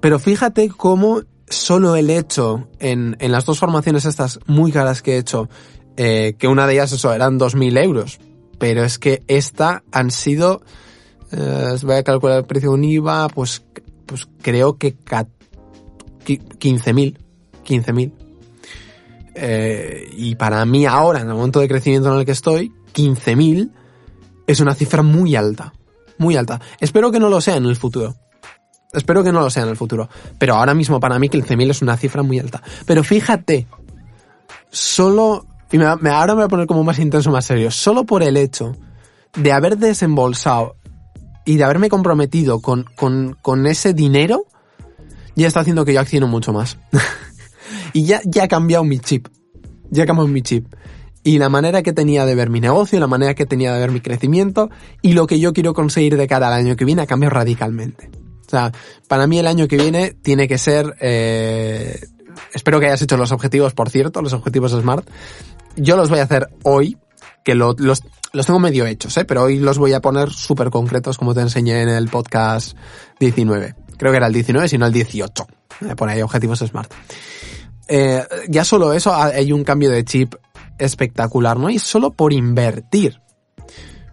Pero 0.00 0.18
fíjate 0.18 0.68
cómo 0.68 1.22
solo 1.48 1.96
el 1.96 2.10
hecho 2.10 2.68
en, 2.78 3.16
en 3.20 3.32
las 3.32 3.44
dos 3.46 3.58
formaciones 3.58 4.04
estas 4.04 4.38
muy 4.46 4.72
caras 4.72 5.02
que 5.02 5.14
he 5.14 5.18
hecho, 5.18 5.48
eh, 5.96 6.34
que 6.38 6.48
una 6.48 6.66
de 6.66 6.74
ellas 6.74 6.92
eso 6.92 7.12
eran 7.12 7.38
2.000 7.38 7.82
euros, 7.82 8.18
pero 8.58 8.84
es 8.84 8.98
que 8.98 9.22
esta 9.28 9.82
han 9.92 10.10
sido, 10.10 10.62
eh, 11.32 11.76
voy 11.82 11.96
a 11.96 12.02
calcular 12.02 12.38
el 12.38 12.44
precio 12.44 12.70
de 12.70 12.74
un 12.74 12.84
IVA, 12.84 13.28
pues 13.28 13.64
pues 14.06 14.28
creo 14.42 14.78
que 14.78 14.96
15.000, 14.96 17.18
15.000. 17.64 18.12
Eh, 19.36 20.10
y 20.16 20.36
para 20.36 20.64
mí 20.64 20.86
ahora, 20.86 21.20
en 21.20 21.28
el 21.28 21.34
momento 21.34 21.60
de 21.60 21.68
crecimiento 21.68 22.12
en 22.12 22.20
el 22.20 22.24
que 22.24 22.32
estoy, 22.32 22.72
15.000 22.94 23.70
es 24.46 24.60
una 24.60 24.74
cifra 24.74 25.02
muy 25.02 25.36
alta, 25.36 25.74
muy 26.18 26.36
alta. 26.36 26.60
Espero 26.80 27.10
que 27.10 27.20
no 27.20 27.28
lo 27.28 27.40
sea 27.40 27.56
en 27.56 27.66
el 27.66 27.76
futuro. 27.76 28.14
Espero 28.92 29.24
que 29.24 29.32
no 29.32 29.40
lo 29.40 29.50
sea 29.50 29.64
en 29.64 29.70
el 29.70 29.76
futuro. 29.76 30.08
Pero 30.38 30.54
ahora 30.54 30.74
mismo 30.74 31.00
para 31.00 31.18
mí 31.18 31.28
15.000 31.28 31.70
es 31.70 31.82
una 31.82 31.96
cifra 31.96 32.22
muy 32.22 32.38
alta. 32.38 32.62
Pero 32.86 33.02
fíjate, 33.02 33.66
solo, 34.70 35.46
y 35.72 35.78
me, 35.78 35.96
me, 35.96 36.10
ahora 36.10 36.34
me 36.34 36.42
voy 36.42 36.44
a 36.44 36.48
poner 36.48 36.66
como 36.66 36.84
más 36.84 37.00
intenso, 37.00 37.32
más 37.32 37.44
serio, 37.44 37.70
solo 37.70 38.04
por 38.04 38.22
el 38.22 38.36
hecho 38.36 38.76
de 39.36 39.50
haber 39.50 39.78
desembolsado 39.78 40.76
y 41.44 41.56
de 41.56 41.64
haberme 41.64 41.88
comprometido 41.88 42.60
con, 42.60 42.84
con, 42.96 43.36
con 43.42 43.66
ese 43.66 43.94
dinero, 43.94 44.46
ya 45.36 45.46
está 45.46 45.60
haciendo 45.60 45.84
que 45.84 45.92
yo 45.92 46.00
accione 46.00 46.26
mucho 46.26 46.52
más. 46.52 46.78
y 47.92 48.04
ya, 48.04 48.20
ya 48.24 48.44
ha 48.44 48.48
cambiado 48.48 48.84
mi 48.84 48.98
chip. 48.98 49.28
Ya 49.90 50.04
ha 50.04 50.06
cambiado 50.06 50.28
mi 50.28 50.42
chip. 50.42 50.66
Y 51.22 51.38
la 51.38 51.48
manera 51.48 51.82
que 51.82 51.92
tenía 51.92 52.26
de 52.26 52.34
ver 52.34 52.50
mi 52.50 52.60
negocio, 52.60 53.00
la 53.00 53.06
manera 53.06 53.34
que 53.34 53.46
tenía 53.46 53.72
de 53.72 53.80
ver 53.80 53.90
mi 53.90 54.00
crecimiento 54.00 54.70
y 55.00 55.14
lo 55.14 55.26
que 55.26 55.40
yo 55.40 55.54
quiero 55.54 55.72
conseguir 55.72 56.16
de 56.16 56.26
cara 56.28 56.48
al 56.48 56.52
año 56.52 56.76
que 56.76 56.84
viene 56.84 57.02
ha 57.02 57.06
cambiado 57.06 57.34
radicalmente. 57.34 58.10
O 58.46 58.50
sea, 58.50 58.72
para 59.08 59.26
mí 59.26 59.38
el 59.38 59.46
año 59.46 59.66
que 59.66 59.78
viene 59.78 60.10
tiene 60.10 60.46
que 60.46 60.58
ser, 60.58 60.94
eh, 61.00 61.98
espero 62.52 62.78
que 62.78 62.86
hayas 62.86 63.00
hecho 63.00 63.16
los 63.16 63.32
objetivos, 63.32 63.72
por 63.72 63.88
cierto, 63.88 64.20
los 64.20 64.34
objetivos 64.34 64.72
SMART. 64.72 65.08
Yo 65.76 65.96
los 65.96 66.10
voy 66.10 66.18
a 66.18 66.24
hacer 66.24 66.48
hoy, 66.62 66.98
que 67.42 67.54
lo, 67.54 67.74
los, 67.78 68.02
los 68.34 68.46
tengo 68.46 68.58
medio 68.58 68.84
hechos, 68.84 69.16
¿eh? 69.16 69.24
pero 69.24 69.44
hoy 69.44 69.58
los 69.58 69.78
voy 69.78 69.92
a 69.92 70.00
poner 70.00 70.30
súper 70.30 70.70
concretos 70.70 71.16
como 71.16 71.34
te 71.34 71.40
enseñé 71.40 71.82
en 71.82 71.88
el 71.88 72.08
podcast 72.08 72.76
19. 73.20 73.74
Creo 73.96 74.10
que 74.10 74.16
era 74.16 74.26
el 74.26 74.32
19, 74.32 74.68
sino 74.68 74.86
el 74.86 74.92
18. 74.92 75.46
Me 75.80 75.94
pone 75.94 76.12
ahí 76.12 76.22
objetivos 76.22 76.58
SMART. 76.58 76.92
Eh, 77.86 78.24
ya 78.48 78.64
solo 78.64 78.92
eso 78.92 79.14
hay 79.14 79.52
un 79.52 79.62
cambio 79.62 79.90
de 79.90 80.04
chip 80.04 80.34
espectacular, 80.78 81.58
¿no? 81.58 81.70
Y 81.70 81.78
solo 81.78 82.10
por 82.10 82.32
invertir. 82.32 83.20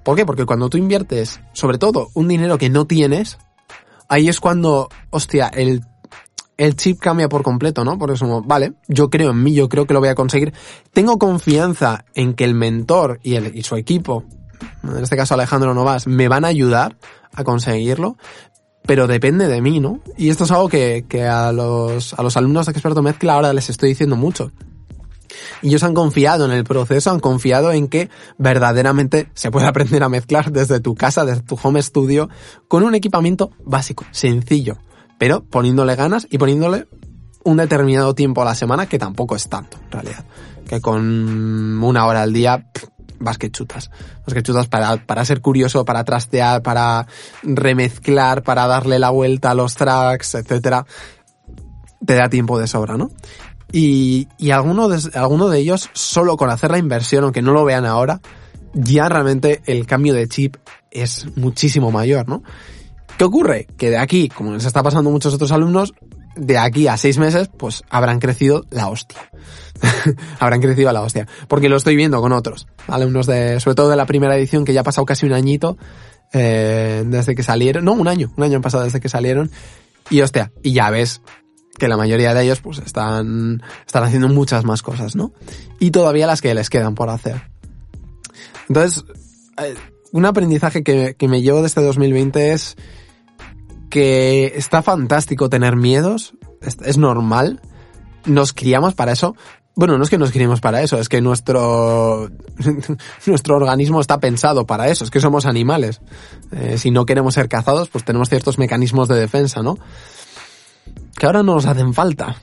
¿Por 0.03 0.15
qué? 0.15 0.25
Porque 0.25 0.45
cuando 0.45 0.69
tú 0.69 0.77
inviertes, 0.77 1.39
sobre 1.53 1.79
todo, 1.79 2.09
un 2.13 2.27
dinero 2.27 2.59
que 2.59 2.69
no 2.69 2.85
tienes, 2.85 3.39
ahí 4.07 4.27
es 4.27 4.39
cuando, 4.39 4.89
hostia, 5.09 5.47
el 5.47 5.81
el 6.61 6.75
chip 6.75 6.99
cambia 6.99 7.27
por 7.27 7.41
completo, 7.41 7.83
¿no? 7.83 7.97
Porque 7.97 8.15
somos, 8.15 8.45
vale, 8.45 8.73
yo 8.87 9.09
creo 9.09 9.31
en 9.31 9.41
mí, 9.41 9.55
yo 9.55 9.67
creo 9.67 9.87
que 9.87 9.95
lo 9.95 9.99
voy 9.99 10.09
a 10.09 10.15
conseguir. 10.15 10.53
Tengo 10.93 11.17
confianza 11.17 12.05
en 12.13 12.35
que 12.35 12.43
el 12.43 12.53
mentor 12.53 13.19
y, 13.23 13.33
el, 13.33 13.55
y 13.55 13.63
su 13.63 13.75
equipo, 13.77 14.25
en 14.83 15.01
este 15.01 15.17
caso 15.17 15.33
Alejandro 15.33 15.73
Novas, 15.73 16.05
me 16.05 16.27
van 16.27 16.45
a 16.45 16.49
ayudar 16.49 16.97
a 17.33 17.43
conseguirlo. 17.43 18.15
pero 18.85 19.07
depende 19.07 19.47
de 19.47 19.59
mí, 19.59 19.79
¿no? 19.79 20.01
Y 20.19 20.29
esto 20.29 20.43
es 20.43 20.51
algo 20.51 20.69
que, 20.69 21.05
que 21.09 21.25
a, 21.25 21.51
los, 21.51 22.13
a 22.13 22.21
los 22.21 22.37
alumnos 22.37 22.67
de 22.67 22.73
Experto 22.73 23.01
Mezcla 23.01 23.33
ahora 23.33 23.53
les 23.53 23.71
estoy 23.71 23.89
diciendo 23.89 24.15
mucho. 24.15 24.51
Y 25.63 25.69
ellos 25.69 25.81
han 25.81 25.95
confiado 25.95 26.45
en 26.45 26.51
el 26.51 26.63
proceso, 26.63 27.09
han 27.09 27.21
confiado 27.21 27.71
en 27.71 27.87
que 27.87 28.11
verdaderamente 28.37 29.31
se 29.33 29.49
puede 29.49 29.65
aprender 29.65 30.03
a 30.03 30.09
mezclar 30.09 30.51
desde 30.51 30.79
tu 30.79 30.93
casa, 30.93 31.25
desde 31.25 31.41
tu 31.41 31.57
home 31.59 31.81
studio, 31.81 32.29
con 32.67 32.83
un 32.83 32.93
equipamiento 32.93 33.49
básico, 33.63 34.05
sencillo, 34.11 34.77
pero 35.21 35.43
poniéndole 35.43 35.95
ganas 35.95 36.25
y 36.31 36.39
poniéndole 36.39 36.87
un 37.43 37.57
determinado 37.57 38.15
tiempo 38.15 38.41
a 38.41 38.45
la 38.45 38.55
semana, 38.55 38.87
que 38.87 38.97
tampoco 38.97 39.35
es 39.35 39.47
tanto, 39.49 39.77
en 39.85 39.91
realidad. 39.91 40.25
Que 40.67 40.81
con 40.81 41.83
una 41.83 42.07
hora 42.07 42.23
al 42.23 42.33
día, 42.33 42.65
vas 43.19 43.37
que 43.37 43.51
chutas. 43.51 43.91
Vas 44.25 44.33
que 44.33 44.41
chutas 44.41 44.67
para, 44.67 45.05
para 45.05 45.23
ser 45.23 45.39
curioso, 45.39 45.85
para 45.85 46.03
trastear, 46.05 46.63
para 46.63 47.05
remezclar, 47.43 48.41
para 48.41 48.65
darle 48.65 48.97
la 48.97 49.11
vuelta 49.11 49.51
a 49.51 49.53
los 49.53 49.75
tracks, 49.75 50.33
etcétera. 50.33 50.87
Te 52.03 52.15
da 52.15 52.27
tiempo 52.27 52.57
de 52.57 52.65
sobra, 52.65 52.97
¿no? 52.97 53.11
Y, 53.71 54.27
y 54.39 54.49
alguno, 54.49 54.89
de, 54.89 55.07
alguno 55.13 55.49
de 55.49 55.59
ellos, 55.59 55.91
solo 55.93 56.35
con 56.35 56.49
hacer 56.49 56.71
la 56.71 56.79
inversión, 56.79 57.25
aunque 57.25 57.43
no 57.43 57.53
lo 57.53 57.63
vean 57.63 57.85
ahora, 57.85 58.21
ya 58.73 59.07
realmente 59.07 59.61
el 59.67 59.85
cambio 59.85 60.15
de 60.15 60.27
chip 60.27 60.55
es 60.89 61.27
muchísimo 61.37 61.91
mayor, 61.91 62.27
¿no? 62.27 62.41
¿Qué 63.17 63.23
ocurre? 63.23 63.67
Que 63.77 63.89
de 63.89 63.97
aquí, 63.97 64.29
como 64.29 64.53
les 64.53 64.65
está 64.65 64.81
pasando 64.83 65.09
muchos 65.09 65.33
otros 65.33 65.51
alumnos, 65.51 65.93
de 66.35 66.57
aquí 66.57 66.87
a 66.87 66.97
seis 66.97 67.17
meses, 67.17 67.49
pues 67.57 67.83
habrán 67.89 68.19
crecido 68.19 68.63
la 68.69 68.87
hostia. 68.89 69.29
habrán 70.39 70.61
crecido 70.61 70.89
a 70.89 70.93
la 70.93 71.01
hostia. 71.01 71.27
Porque 71.47 71.69
lo 71.69 71.77
estoy 71.77 71.95
viendo 71.95 72.21
con 72.21 72.31
otros 72.31 72.67
alumnos 72.87 73.27
de, 73.27 73.59
sobre 73.59 73.75
todo 73.75 73.89
de 73.89 73.95
la 73.95 74.05
primera 74.05 74.35
edición, 74.37 74.65
que 74.65 74.73
ya 74.73 74.81
ha 74.81 74.85
pasado 74.85 75.05
casi 75.05 75.25
un 75.25 75.33
añito, 75.33 75.77
eh, 76.33 77.03
desde 77.05 77.35
que 77.35 77.43
salieron, 77.43 77.85
no, 77.85 77.93
un 77.93 78.07
año, 78.07 78.31
un 78.37 78.43
año 78.43 78.57
han 78.57 78.61
pasado 78.61 78.83
desde 78.83 78.99
que 78.99 79.09
salieron, 79.09 79.51
y 80.09 80.21
hostia, 80.21 80.51
y 80.63 80.73
ya 80.73 80.89
ves 80.89 81.21
que 81.77 81.87
la 81.87 81.97
mayoría 81.97 82.33
de 82.33 82.43
ellos 82.43 82.61
pues 82.61 82.79
están, 82.79 83.61
están 83.85 84.03
haciendo 84.03 84.27
muchas 84.27 84.63
más 84.65 84.81
cosas, 84.81 85.15
¿no? 85.15 85.33
Y 85.79 85.91
todavía 85.91 86.27
las 86.27 86.41
que 86.41 86.53
les 86.53 86.69
quedan 86.69 86.95
por 86.95 87.09
hacer. 87.09 87.49
Entonces, 88.67 89.03
eh, 89.57 89.75
un 90.11 90.25
aprendizaje 90.25 90.83
que, 90.83 91.15
que 91.17 91.27
me 91.27 91.41
llevo 91.41 91.61
de 91.61 91.67
este 91.67 91.81
2020 91.81 92.53
es 92.53 92.77
que 93.91 94.53
está 94.55 94.81
fantástico 94.81 95.49
tener 95.49 95.75
miedos, 95.75 96.33
es, 96.61 96.97
normal, 96.97 97.61
nos 98.25 98.53
criamos 98.53 98.95
para 98.95 99.11
eso. 99.11 99.35
Bueno, 99.75 99.97
no 99.97 100.03
es 100.03 100.09
que 100.09 100.17
nos 100.17 100.31
criemos 100.31 100.61
para 100.61 100.81
eso, 100.81 100.97
es 100.97 101.09
que 101.09 101.21
nuestro, 101.21 102.29
nuestro 103.27 103.55
organismo 103.55 104.01
está 104.01 104.19
pensado 104.19 104.65
para 104.65 104.89
eso, 104.89 105.03
es 105.03 105.11
que 105.11 105.19
somos 105.19 105.45
animales. 105.45 106.01
Eh, 106.51 106.79
si 106.79 106.89
no 106.89 107.05
queremos 107.05 107.35
ser 107.35 107.47
cazados, 107.47 107.89
pues 107.89 108.03
tenemos 108.03 108.29
ciertos 108.29 108.57
mecanismos 108.57 109.07
de 109.07 109.19
defensa, 109.19 109.61
¿no? 109.61 109.77
que 111.21 111.27
ahora 111.27 111.43
no 111.43 111.53
nos 111.53 111.67
hacen 111.67 111.93
falta, 111.93 112.35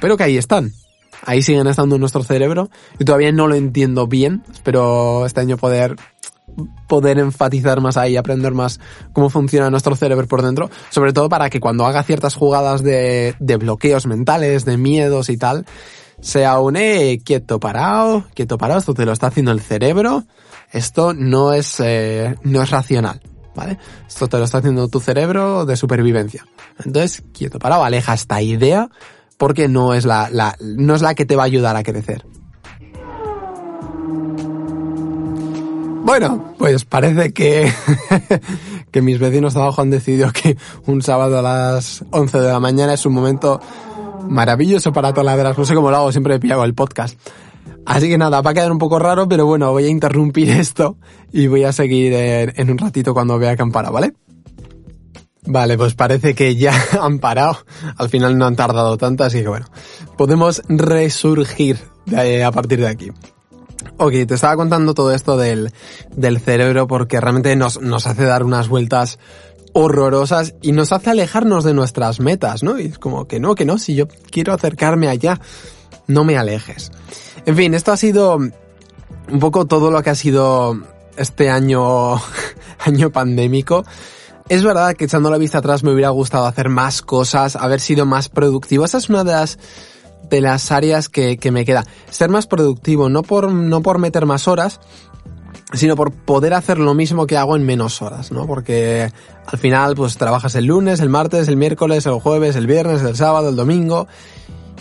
pero 0.00 0.16
que 0.16 0.24
ahí 0.24 0.36
están. 0.36 0.72
Ahí 1.24 1.40
siguen 1.40 1.68
estando 1.68 1.94
en 1.94 2.00
nuestro 2.00 2.24
cerebro 2.24 2.68
y 2.98 3.04
todavía 3.04 3.30
no 3.30 3.46
lo 3.46 3.54
entiendo 3.54 4.08
bien. 4.08 4.42
Espero 4.52 5.24
este 5.24 5.40
año 5.40 5.56
poder 5.56 5.94
poder 6.88 7.18
enfatizar 7.18 7.80
más 7.80 7.96
ahí, 7.96 8.16
aprender 8.16 8.52
más 8.52 8.80
cómo 9.12 9.30
funciona 9.30 9.70
nuestro 9.70 9.96
cerebro 9.96 10.26
por 10.26 10.42
dentro, 10.42 10.70
sobre 10.90 11.12
todo 11.12 11.28
para 11.28 11.50
que 11.50 11.60
cuando 11.60 11.86
haga 11.86 12.02
ciertas 12.02 12.34
jugadas 12.34 12.82
de, 12.82 13.34
bloqueos 13.58 14.06
mentales, 14.06 14.64
de 14.64 14.76
miedos 14.76 15.28
y 15.28 15.36
tal, 15.36 15.66
sea 16.20 16.58
un 16.60 16.76
eh, 16.76 17.20
quieto 17.24 17.60
parado, 17.60 18.24
quieto 18.34 18.58
parado, 18.58 18.80
esto 18.80 18.94
te 18.94 19.04
lo 19.04 19.12
está 19.12 19.28
haciendo 19.28 19.52
el 19.52 19.60
cerebro, 19.60 20.24
esto 20.72 21.12
no 21.14 21.52
es, 21.52 21.80
eh, 21.80 22.34
no 22.42 22.62
es 22.62 22.70
racional. 22.70 23.20
¿vale? 23.54 23.78
Esto 24.08 24.26
te 24.26 24.38
lo 24.38 24.44
está 24.44 24.58
haciendo 24.58 24.88
tu 24.88 25.00
cerebro 25.00 25.64
de 25.64 25.76
supervivencia. 25.76 26.44
Entonces, 26.84 27.22
quieto, 27.32 27.58
parado, 27.58 27.84
aleja 27.84 28.14
esta 28.14 28.42
idea 28.42 28.88
porque 29.36 29.68
no 29.68 29.94
es 29.94 30.04
la, 30.04 30.28
la, 30.30 30.56
no 30.60 30.94
es 30.94 31.02
la 31.02 31.14
que 31.14 31.26
te 31.26 31.36
va 31.36 31.42
a 31.42 31.46
ayudar 31.46 31.76
a 31.76 31.82
crecer. 31.82 32.24
Bueno, 36.04 36.54
pues 36.58 36.84
parece 36.84 37.32
que, 37.32 37.72
que 38.90 39.00
mis 39.00 39.18
vecinos 39.18 39.54
de 39.54 39.60
abajo 39.60 39.80
han 39.80 39.88
decidido 39.88 40.30
que 40.32 40.56
un 40.84 41.00
sábado 41.00 41.38
a 41.38 41.42
las 41.42 42.04
11 42.10 42.40
de 42.40 42.48
la 42.48 42.60
mañana 42.60 42.92
es 42.92 43.06
un 43.06 43.14
momento 43.14 43.58
maravilloso 44.28 44.92
para 44.92 45.14
taladeras. 45.14 45.56
No 45.56 45.64
sé 45.64 45.74
cómo 45.74 45.90
lo 45.90 45.96
hago, 45.96 46.12
siempre 46.12 46.38
hago 46.52 46.64
el 46.64 46.74
podcast. 46.74 47.18
Así 47.86 48.08
que 48.10 48.18
nada, 48.18 48.42
va 48.42 48.50
a 48.50 48.54
quedar 48.54 48.70
un 48.70 48.78
poco 48.78 48.98
raro, 48.98 49.26
pero 49.28 49.46
bueno, 49.46 49.70
voy 49.72 49.86
a 49.86 49.88
interrumpir 49.88 50.50
esto 50.60 50.98
y 51.32 51.46
voy 51.46 51.64
a 51.64 51.72
seguir 51.72 52.12
en, 52.12 52.70
un 52.70 52.76
ratito 52.76 53.14
cuando 53.14 53.38
vea 53.38 53.56
que 53.56 53.62
han 53.62 53.72
parado, 53.72 53.94
¿vale? 53.94 54.12
Vale, 55.46 55.78
pues 55.78 55.94
parece 55.94 56.34
que 56.34 56.54
ya 56.54 56.74
han 57.00 57.18
parado. 57.18 57.56
Al 57.96 58.10
final 58.10 58.36
no 58.36 58.44
han 58.44 58.56
tardado 58.56 58.98
tanto, 58.98 59.24
así 59.24 59.40
que 59.40 59.48
bueno, 59.48 59.66
podemos 60.18 60.62
resurgir 60.68 61.78
a 62.44 62.50
partir 62.52 62.80
de 62.80 62.88
aquí. 62.88 63.10
Ok, 63.96 64.12
te 64.26 64.34
estaba 64.34 64.56
contando 64.56 64.94
todo 64.94 65.12
esto 65.12 65.36
del, 65.36 65.72
del 66.16 66.40
cerebro 66.40 66.86
porque 66.86 67.20
realmente 67.20 67.54
nos, 67.56 67.80
nos 67.80 68.06
hace 68.06 68.24
dar 68.24 68.42
unas 68.42 68.68
vueltas 68.68 69.18
horrorosas 69.72 70.54
y 70.62 70.72
nos 70.72 70.92
hace 70.92 71.10
alejarnos 71.10 71.64
de 71.64 71.74
nuestras 71.74 72.20
metas, 72.20 72.62
¿no? 72.62 72.78
Y 72.78 72.86
es 72.86 72.98
como 72.98 73.26
que 73.26 73.40
no, 73.40 73.54
que 73.54 73.64
no, 73.64 73.78
si 73.78 73.94
yo 73.94 74.06
quiero 74.30 74.52
acercarme 74.52 75.08
allá, 75.08 75.40
no 76.06 76.24
me 76.24 76.38
alejes. 76.38 76.92
En 77.44 77.56
fin, 77.56 77.74
esto 77.74 77.92
ha 77.92 77.96
sido 77.96 78.36
un 78.36 79.40
poco 79.40 79.66
todo 79.66 79.90
lo 79.90 80.02
que 80.02 80.10
ha 80.10 80.14
sido 80.14 80.78
este 81.16 81.50
año, 81.50 82.14
año 82.78 83.10
pandémico. 83.10 83.84
Es 84.48 84.62
verdad 84.62 84.94
que 84.94 85.06
echando 85.06 85.30
la 85.30 85.38
vista 85.38 85.58
atrás 85.58 85.82
me 85.82 85.92
hubiera 85.92 86.10
gustado 86.10 86.46
hacer 86.46 86.68
más 86.68 87.02
cosas, 87.02 87.56
haber 87.56 87.80
sido 87.80 88.06
más 88.06 88.28
productivo. 88.28 88.84
Esa 88.84 88.98
es 88.98 89.08
una 89.08 89.24
de 89.24 89.32
las, 89.32 89.58
de 90.30 90.40
las 90.40 90.72
áreas 90.72 91.08
que, 91.08 91.36
que 91.36 91.50
me 91.50 91.64
queda. 91.64 91.84
Ser 92.10 92.30
más 92.30 92.46
productivo, 92.46 93.08
no 93.08 93.22
por, 93.22 93.50
no 93.52 93.82
por 93.82 93.98
meter 93.98 94.26
más 94.26 94.48
horas, 94.48 94.80
sino 95.72 95.96
por 95.96 96.12
poder 96.12 96.54
hacer 96.54 96.78
lo 96.78 96.94
mismo 96.94 97.26
que 97.26 97.36
hago 97.36 97.56
en 97.56 97.64
menos 97.64 98.02
horas, 98.02 98.32
¿no? 98.32 98.46
Porque 98.46 99.10
al 99.46 99.58
final, 99.58 99.94
pues 99.94 100.16
trabajas 100.16 100.54
el 100.54 100.66
lunes, 100.66 101.00
el 101.00 101.08
martes, 101.08 101.48
el 101.48 101.56
miércoles, 101.56 102.06
el 102.06 102.14
jueves, 102.14 102.56
el 102.56 102.66
viernes, 102.66 103.02
el 103.02 103.16
sábado, 103.16 103.48
el 103.48 103.56
domingo, 103.56 104.06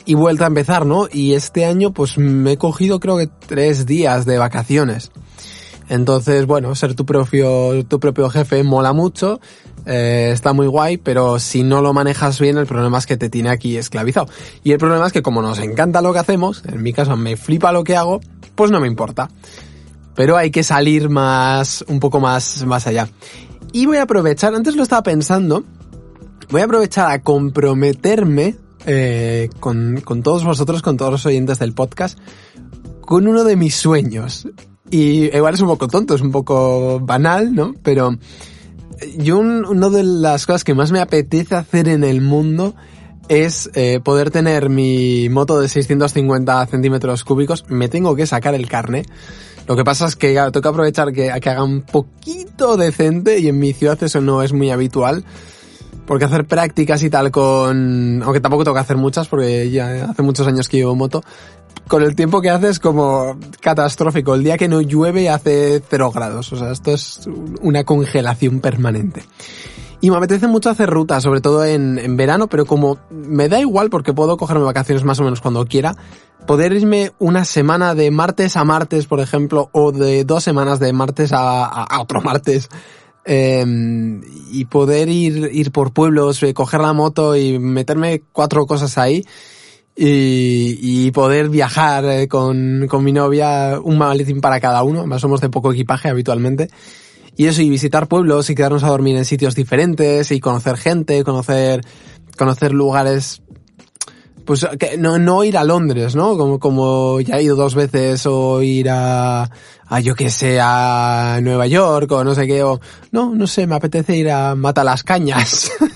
y 0.05 0.15
vuelta 0.15 0.45
a 0.45 0.47
empezar, 0.47 0.85
¿no? 0.85 1.07
Y 1.11 1.33
este 1.33 1.65
año 1.65 1.91
pues 1.91 2.17
me 2.17 2.53
he 2.53 2.57
cogido 2.57 2.99
creo 2.99 3.17
que 3.17 3.27
tres 3.27 3.85
días 3.85 4.25
de 4.25 4.37
vacaciones. 4.37 5.11
Entonces, 5.89 6.45
bueno, 6.45 6.73
ser 6.75 6.95
tu 6.95 7.05
propio, 7.05 7.85
tu 7.85 7.99
propio 7.99 8.29
jefe 8.29 8.63
mola 8.63 8.93
mucho, 8.93 9.39
eh, 9.85 10.29
está 10.31 10.53
muy 10.53 10.67
guay, 10.67 10.97
pero 10.97 11.39
si 11.39 11.63
no 11.63 11.81
lo 11.81 11.93
manejas 11.93 12.39
bien, 12.39 12.57
el 12.57 12.65
problema 12.65 12.97
es 12.97 13.05
que 13.05 13.17
te 13.17 13.29
tiene 13.29 13.49
aquí 13.49 13.77
esclavizado. 13.77 14.27
Y 14.63 14.71
el 14.71 14.77
problema 14.77 15.07
es 15.07 15.13
que 15.13 15.21
como 15.21 15.41
nos 15.41 15.59
encanta 15.59 16.01
lo 16.01 16.13
que 16.13 16.19
hacemos, 16.19 16.63
en 16.65 16.81
mi 16.81 16.93
caso 16.93 17.17
me 17.17 17.35
flipa 17.35 17.71
lo 17.71 17.83
que 17.83 17.95
hago, 17.95 18.21
pues 18.55 18.71
no 18.71 18.79
me 18.79 18.87
importa. 18.87 19.29
Pero 20.15 20.37
hay 20.37 20.51
que 20.51 20.63
salir 20.63 21.09
más, 21.09 21.83
un 21.87 21.99
poco 21.99 22.19
más, 22.19 22.65
más 22.65 22.87
allá. 22.87 23.09
Y 23.71 23.85
voy 23.87 23.97
a 23.97 24.03
aprovechar, 24.03 24.53
antes 24.53 24.75
lo 24.75 24.83
estaba 24.83 25.03
pensando, 25.03 25.63
voy 26.49 26.61
a 26.61 26.65
aprovechar 26.65 27.11
a 27.11 27.21
comprometerme 27.21 28.55
eh, 28.85 29.49
con, 29.59 30.01
con 30.01 30.21
todos 30.21 30.43
vosotros, 30.43 30.81
con 30.81 30.97
todos 30.97 31.11
los 31.11 31.25
oyentes 31.25 31.59
del 31.59 31.73
podcast, 31.73 32.19
con 33.01 33.27
uno 33.27 33.43
de 33.43 33.55
mis 33.55 33.75
sueños. 33.75 34.47
Y 34.91 35.35
igual 35.35 35.55
es 35.55 35.61
un 35.61 35.67
poco 35.67 35.87
tonto, 35.87 36.13
es 36.13 36.21
un 36.21 36.31
poco 36.31 36.99
banal, 36.99 37.55
¿no? 37.55 37.73
Pero 37.81 38.15
yo 39.17 39.39
un, 39.39 39.65
una 39.65 39.89
de 39.89 40.03
las 40.03 40.45
cosas 40.45 40.63
que 40.63 40.73
más 40.73 40.91
me 40.91 40.99
apetece 40.99 41.55
hacer 41.55 41.87
en 41.87 42.03
el 42.03 42.21
mundo 42.21 42.75
es 43.29 43.69
eh, 43.73 43.99
poder 44.03 44.31
tener 44.31 44.69
mi 44.69 45.29
moto 45.29 45.59
de 45.59 45.69
650 45.69 46.65
centímetros 46.67 47.23
cúbicos. 47.23 47.65
Me 47.69 47.89
tengo 47.89 48.15
que 48.15 48.25
sacar 48.25 48.55
el 48.55 48.67
carne. 48.67 49.05
Lo 49.67 49.75
que 49.75 49.83
pasa 49.83 50.07
es 50.07 50.15
que 50.15 50.33
tengo 50.33 50.61
que 50.61 50.67
aprovechar 50.67 51.13
que, 51.13 51.31
que 51.39 51.49
haga 51.49 51.63
un 51.63 51.81
poquito 51.81 52.75
decente 52.75 53.39
y 53.39 53.47
en 53.47 53.59
mi 53.59 53.73
ciudad 53.73 54.01
eso 54.03 54.19
no 54.19 54.43
es 54.43 54.51
muy 54.51 54.71
habitual. 54.71 55.23
Porque 56.05 56.25
hacer 56.25 56.45
prácticas 56.45 57.01
y 57.03 57.09
tal 57.09 57.31
con... 57.31 58.21
Aunque 58.23 58.41
tampoco 58.41 58.65
tengo 58.65 58.75
que 58.75 58.81
hacer 58.81 58.97
muchas 58.97 59.29
porque 59.29 59.71
ya 59.71 60.09
hace 60.09 60.21
muchos 60.21 60.45
años 60.47 60.67
que 60.67 60.77
llevo 60.77 60.95
moto. 60.95 61.23
Con 61.87 62.01
el 62.01 62.15
tiempo 62.15 62.41
que 62.41 62.49
hace 62.49 62.69
es 62.69 62.79
como 62.79 63.37
catastrófico. 63.59 64.35
El 64.35 64.43
día 64.43 64.57
que 64.57 64.67
no 64.67 64.81
llueve 64.81 65.29
hace 65.29 65.81
cero 65.89 66.11
grados. 66.11 66.51
O 66.53 66.57
sea, 66.57 66.71
esto 66.71 66.91
es 66.91 67.27
una 67.61 67.83
congelación 67.83 68.61
permanente. 68.61 69.23
Y 70.03 70.11
me 70.11 70.17
apetece 70.17 70.47
mucho 70.47 70.69
hacer 70.69 70.89
rutas, 70.89 71.23
sobre 71.23 71.39
todo 71.39 71.63
en, 71.63 72.17
verano, 72.17 72.47
pero 72.47 72.65
como 72.65 72.97
me 73.09 73.47
da 73.47 73.61
igual 73.61 73.89
porque 73.89 74.11
puedo 74.11 74.35
cogerme 74.35 74.65
vacaciones 74.65 75.05
más 75.05 75.17
o 75.21 75.23
menos 75.23 75.39
cuando 75.39 75.65
quiera, 75.65 75.95
poder 76.45 76.73
irme 76.73 77.13
una 77.19 77.45
semana 77.45 77.95
de 77.95 78.11
martes 78.11 78.57
a 78.57 78.65
martes, 78.65 79.05
por 79.05 79.21
ejemplo, 79.21 79.69
o 79.71 79.93
de 79.93 80.25
dos 80.25 80.43
semanas 80.43 80.81
de 80.81 80.91
martes 80.91 81.31
a, 81.33 81.87
otro 82.01 82.21
martes, 82.21 82.67
eh, 83.23 83.63
y 84.51 84.65
poder 84.65 85.07
ir, 85.07 85.49
ir 85.53 85.71
por 85.71 85.93
pueblos, 85.93 86.43
eh, 86.43 86.53
coger 86.53 86.81
la 86.81 86.91
moto 86.91 87.37
y 87.37 87.57
meterme 87.57 88.23
cuatro 88.33 88.65
cosas 88.65 88.97
ahí 88.97 89.23
y, 89.95 90.77
y 90.81 91.11
poder 91.11 91.49
viajar 91.49 92.05
eh, 92.05 92.27
con, 92.27 92.87
con 92.87 93.03
mi 93.03 93.11
novia 93.11 93.79
un 93.83 93.97
maletín 93.97 94.41
para 94.41 94.59
cada 94.59 94.83
uno, 94.83 95.05
más 95.05 95.21
somos 95.21 95.41
de 95.41 95.49
poco 95.49 95.71
equipaje 95.71 96.09
habitualmente 96.09 96.69
y 97.35 97.45
eso, 97.45 97.61
y 97.61 97.69
visitar 97.69 98.07
pueblos 98.07 98.49
y 98.49 98.55
quedarnos 98.55 98.83
a 98.83 98.89
dormir 98.89 99.15
en 99.17 99.25
sitios 99.25 99.55
diferentes 99.55 100.31
y 100.31 100.39
conocer 100.39 100.77
gente, 100.77 101.23
conocer, 101.23 101.81
conocer 102.37 102.73
lugares 102.73 103.41
pues 104.45 104.67
que 104.77 104.97
no, 104.97 105.17
no 105.19 105.43
ir 105.43 105.57
a 105.57 105.63
Londres, 105.63 106.15
¿no? 106.15 106.37
Como, 106.37 106.59
como 106.59 107.21
ya 107.21 107.37
he 107.37 107.43
ido 107.43 107.55
dos 107.55 107.75
veces 107.75 108.25
o 108.25 108.61
ir 108.61 108.89
a, 108.89 109.49
a 109.87 109.99
yo 110.01 110.15
que 110.15 110.29
sé, 110.29 110.59
a 110.61 111.39
Nueva 111.41 111.65
York 111.67 112.11
o 112.11 112.23
no 112.23 112.35
sé 112.35 112.45
qué, 112.45 112.61
o 112.61 112.79
no, 113.11 113.33
no 113.33 113.47
sé, 113.47 113.67
me 113.67 113.75
apetece 113.75 114.17
ir 114.17 114.29
a 114.29 114.53
Mata 114.55 114.83
las 114.83 115.03
Cañas. 115.03 115.71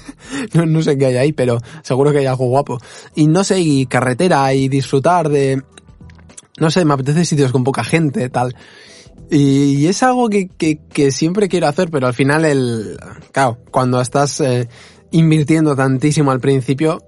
no, 0.53 0.65
no 0.65 0.81
sé 0.81 0.97
qué 0.97 1.07
hay 1.07 1.17
ahí, 1.17 1.33
pero 1.33 1.59
seguro 1.83 2.11
que 2.11 2.19
hay 2.19 2.25
algo 2.25 2.47
guapo. 2.47 2.79
Y 3.15 3.27
no 3.27 3.43
sé, 3.43 3.59
y 3.59 3.85
carretera 3.85 4.53
y 4.53 4.67
disfrutar 4.67 5.29
de, 5.29 5.61
no 6.59 6.71
sé, 6.71 6.85
me 6.85 6.93
apetece 6.93 7.25
sitios 7.25 7.51
con 7.51 7.63
poca 7.63 7.83
gente, 7.83 8.29
tal. 8.29 8.55
Y 9.29 9.87
es 9.87 10.03
algo 10.03 10.29
que, 10.29 10.47
que, 10.47 11.11
siempre 11.11 11.49
quiero 11.49 11.67
hacer, 11.67 11.89
pero 11.89 12.07
al 12.07 12.13
final 12.13 12.45
el, 12.45 12.97
claro, 13.31 13.57
cuando 13.71 13.99
estás 13.99 14.39
eh, 14.39 14.69
invirtiendo 15.11 15.75
tantísimo 15.75 16.31
al 16.31 16.39
principio, 16.39 17.03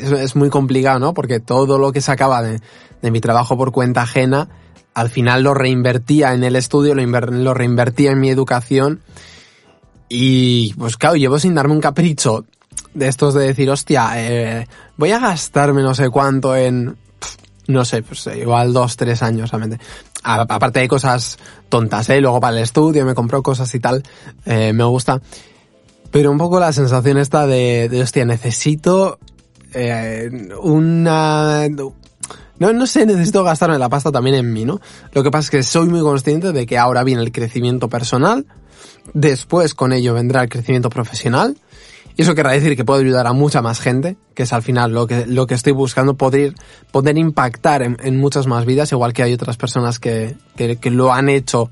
es, 0.00 0.36
muy 0.36 0.50
complicado, 0.50 1.00
¿no? 1.00 1.14
Porque 1.14 1.40
todo 1.40 1.78
lo 1.78 1.92
que 1.92 2.00
sacaba 2.00 2.42
de, 2.42 2.60
de, 3.02 3.10
mi 3.10 3.20
trabajo 3.20 3.56
por 3.56 3.72
cuenta 3.72 4.02
ajena, 4.02 4.48
al 4.94 5.10
final 5.10 5.42
lo 5.42 5.54
reinvertía 5.54 6.32
en 6.32 6.44
el 6.44 6.54
estudio, 6.54 6.94
lo, 6.94 7.04
lo 7.04 7.54
reinvertía 7.54 8.12
en 8.12 8.20
mi 8.20 8.30
educación. 8.30 9.00
Y 10.08 10.74
pues 10.74 10.96
claro, 10.96 11.16
llevo 11.16 11.38
sin 11.38 11.54
darme 11.54 11.74
un 11.74 11.80
capricho 11.80 12.46
de 12.94 13.08
estos 13.08 13.34
de 13.34 13.46
decir, 13.46 13.70
hostia, 13.70 14.10
eh, 14.16 14.66
voy 14.96 15.12
a 15.12 15.18
gastarme 15.18 15.82
no 15.82 15.94
sé 15.94 16.10
cuánto 16.10 16.56
en, 16.56 16.96
no 17.66 17.84
sé, 17.84 18.02
pues 18.02 18.28
igual 18.36 18.72
dos, 18.72 18.96
tres 18.96 19.22
años 19.22 19.50
realmente. 19.50 19.78
A, 20.22 20.40
aparte 20.40 20.80
de 20.80 20.88
cosas 20.88 21.38
tontas, 21.68 22.08
¿eh? 22.10 22.20
Luego 22.20 22.40
para 22.40 22.56
el 22.56 22.62
estudio 22.62 23.04
me 23.04 23.14
compró 23.14 23.42
cosas 23.42 23.72
y 23.74 23.80
tal, 23.80 24.02
eh, 24.46 24.72
me 24.72 24.84
gusta. 24.84 25.20
Pero 26.10 26.30
un 26.30 26.38
poco 26.38 26.58
la 26.58 26.72
sensación 26.72 27.18
esta 27.18 27.46
de, 27.46 27.88
de 27.88 28.02
hostia, 28.02 28.24
necesito 28.24 29.18
eh, 29.74 30.30
una... 30.62 31.68
No, 32.58 32.72
no 32.72 32.86
sé, 32.88 33.06
necesito 33.06 33.44
gastarme 33.44 33.78
la 33.78 33.88
pasta 33.88 34.10
también 34.10 34.36
en 34.36 34.52
mí, 34.52 34.64
¿no? 34.64 34.80
Lo 35.12 35.22
que 35.22 35.30
pasa 35.30 35.44
es 35.44 35.50
que 35.50 35.62
soy 35.62 35.88
muy 35.88 36.00
consciente 36.00 36.52
de 36.52 36.66
que 36.66 36.76
ahora 36.76 37.04
viene 37.04 37.22
el 37.22 37.30
crecimiento 37.30 37.88
personal, 37.88 38.46
después 39.14 39.74
con 39.74 39.92
ello 39.92 40.14
vendrá 40.14 40.42
el 40.42 40.48
crecimiento 40.48 40.90
profesional, 40.90 41.56
y 42.18 42.22
eso 42.22 42.34
querrá 42.34 42.50
decir 42.50 42.74
que 42.74 42.84
puedo 42.84 43.00
ayudar 43.00 43.28
a 43.28 43.32
mucha 43.32 43.62
más 43.62 43.78
gente, 43.78 44.16
que 44.34 44.42
es 44.42 44.52
al 44.52 44.62
final 44.62 44.90
lo 44.90 45.06
que, 45.06 45.24
lo 45.26 45.46
que 45.46 45.54
estoy 45.54 45.72
buscando, 45.72 46.14
poder, 46.14 46.52
poder 46.90 47.16
impactar 47.16 47.80
en, 47.82 47.96
en 48.02 48.18
muchas 48.18 48.48
más 48.48 48.66
vidas, 48.66 48.90
igual 48.90 49.12
que 49.12 49.22
hay 49.22 49.32
otras 49.32 49.56
personas 49.56 50.00
que, 50.00 50.34
que, 50.56 50.90
lo 50.90 51.12
han 51.12 51.28
hecho 51.28 51.70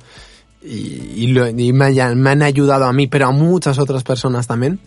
y, 0.63 1.25
y 1.27 1.73
me, 1.73 1.85
hayan, 1.87 2.21
me 2.21 2.31
han 2.31 2.43
ayudado 2.43 2.85
a 2.85 2.93
mí, 2.93 3.09
pero 3.09 3.27
a 3.27 3.33
muchas 3.33 3.81
otras 3.81 4.05
personas 4.05 4.47
también. 4.47 4.79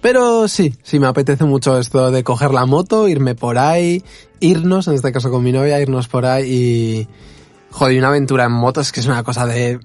Pero 0.00 0.48
sí, 0.48 0.74
sí 0.82 0.98
me 0.98 1.08
apetece 1.08 1.44
mucho 1.44 1.78
esto 1.78 2.10
de 2.10 2.24
coger 2.24 2.52
la 2.52 2.64
moto, 2.64 3.08
irme 3.08 3.34
por 3.34 3.58
ahí, 3.58 4.02
irnos, 4.40 4.88
en 4.88 4.94
este 4.94 5.12
caso 5.12 5.30
con 5.30 5.44
mi 5.44 5.52
novia, 5.52 5.78
irnos 5.78 6.08
por 6.08 6.24
ahí 6.24 6.50
y... 6.50 7.08
Joder, 7.70 7.98
una 7.98 8.08
aventura 8.08 8.44
en 8.44 8.52
moto 8.52 8.80
es 8.80 8.92
que 8.92 9.00
es 9.00 9.06
una 9.06 9.22
cosa 9.22 9.44
de... 9.44 9.78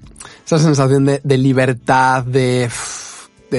Esa 0.46 0.58
sensación 0.58 1.04
de, 1.04 1.20
de 1.22 1.36
libertad, 1.36 2.24
de, 2.24 2.70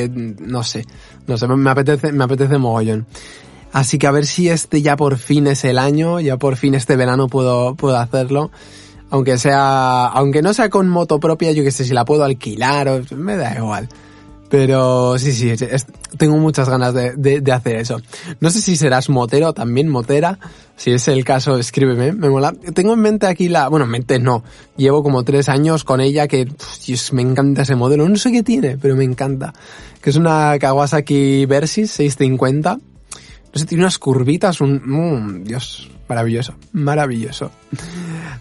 No 0.10 0.64
sé, 0.64 0.86
no 1.28 1.38
sé, 1.38 1.48
me 1.48 1.70
apetece, 1.70 2.12
me 2.12 2.24
apetece 2.24 2.58
mogollón. 2.58 3.08
Así 3.72 3.98
que 3.98 4.06
a 4.06 4.12
ver 4.12 4.28
si 4.28 4.50
este 4.50 4.82
ya 4.84 4.96
por 4.96 5.18
fin 5.18 5.48
es 5.48 5.64
el 5.66 5.80
año, 5.80 6.20
ya 6.20 6.38
por 6.38 6.58
fin 6.58 6.76
este 6.76 6.96
verano 6.96 7.28
puedo, 7.28 7.76
puedo 7.76 7.98
hacerlo. 7.98 8.52
Aunque 9.10 9.38
sea, 9.38 10.06
aunque 10.06 10.42
no 10.42 10.54
sea 10.54 10.70
con 10.70 10.90
moto 10.90 11.20
propia, 11.20 11.52
yo 11.52 11.64
que 11.64 11.72
sé, 11.72 11.84
si 11.84 11.94
la 11.94 12.06
puedo 12.06 12.24
alquilar 12.24 12.88
o, 12.88 13.02
me 13.16 13.36
da 13.36 13.56
igual. 13.56 13.90
Pero 14.54 15.18
sí, 15.18 15.32
sí, 15.32 15.50
es, 15.50 15.88
tengo 16.20 16.38
muchas 16.38 16.70
ganas 16.70 16.94
de, 16.94 17.42
de, 17.42 17.52
hacer 17.52 17.78
eso. 17.78 18.00
No 18.40 18.52
sé 18.52 18.62
si 18.62 18.76
serás 18.76 19.10
motero 19.10 19.52
también, 19.52 19.90
motera. 19.90 20.38
Si 20.76 20.92
es 20.92 21.08
el 21.08 21.26
caso, 21.26 21.58
escríbeme, 21.58 22.12
me 22.14 22.30
mola. 22.30 22.54
Tengo 22.76 22.94
en 22.94 23.00
mente 23.00 23.26
aquí 23.26 23.50
la, 23.50 23.68
bueno, 23.68 23.86
en 23.86 23.92
mente 23.92 24.20
no. 24.20 24.44
Llevo 24.78 25.02
como 25.02 25.24
tres 25.24 25.50
años 25.50 25.84
con 25.84 26.02
ella 26.02 26.28
que, 26.28 26.48
Dios, 26.86 27.14
me 27.14 27.24
encanta 27.24 27.64
ese 27.64 27.76
modelo. 27.76 28.08
No 28.08 28.16
sé 28.16 28.32
qué 28.32 28.44
tiene, 28.44 28.78
pero 28.78 28.96
me 28.96 29.06
encanta. 29.06 29.56
Que 30.00 30.12
es 30.12 30.18
una 30.18 30.56
Kawasaki 30.60 31.48
Versys 31.48 31.90
650. 31.90 32.76
No 32.76 32.82
sé, 33.56 33.66
tiene 33.66 33.86
unas 33.86 33.98
curvitas, 33.98 34.62
un, 34.62 34.84
mmm, 34.86 35.46
Dios, 35.46 35.90
maravilloso, 36.08 36.54
maravilloso. 36.74 37.50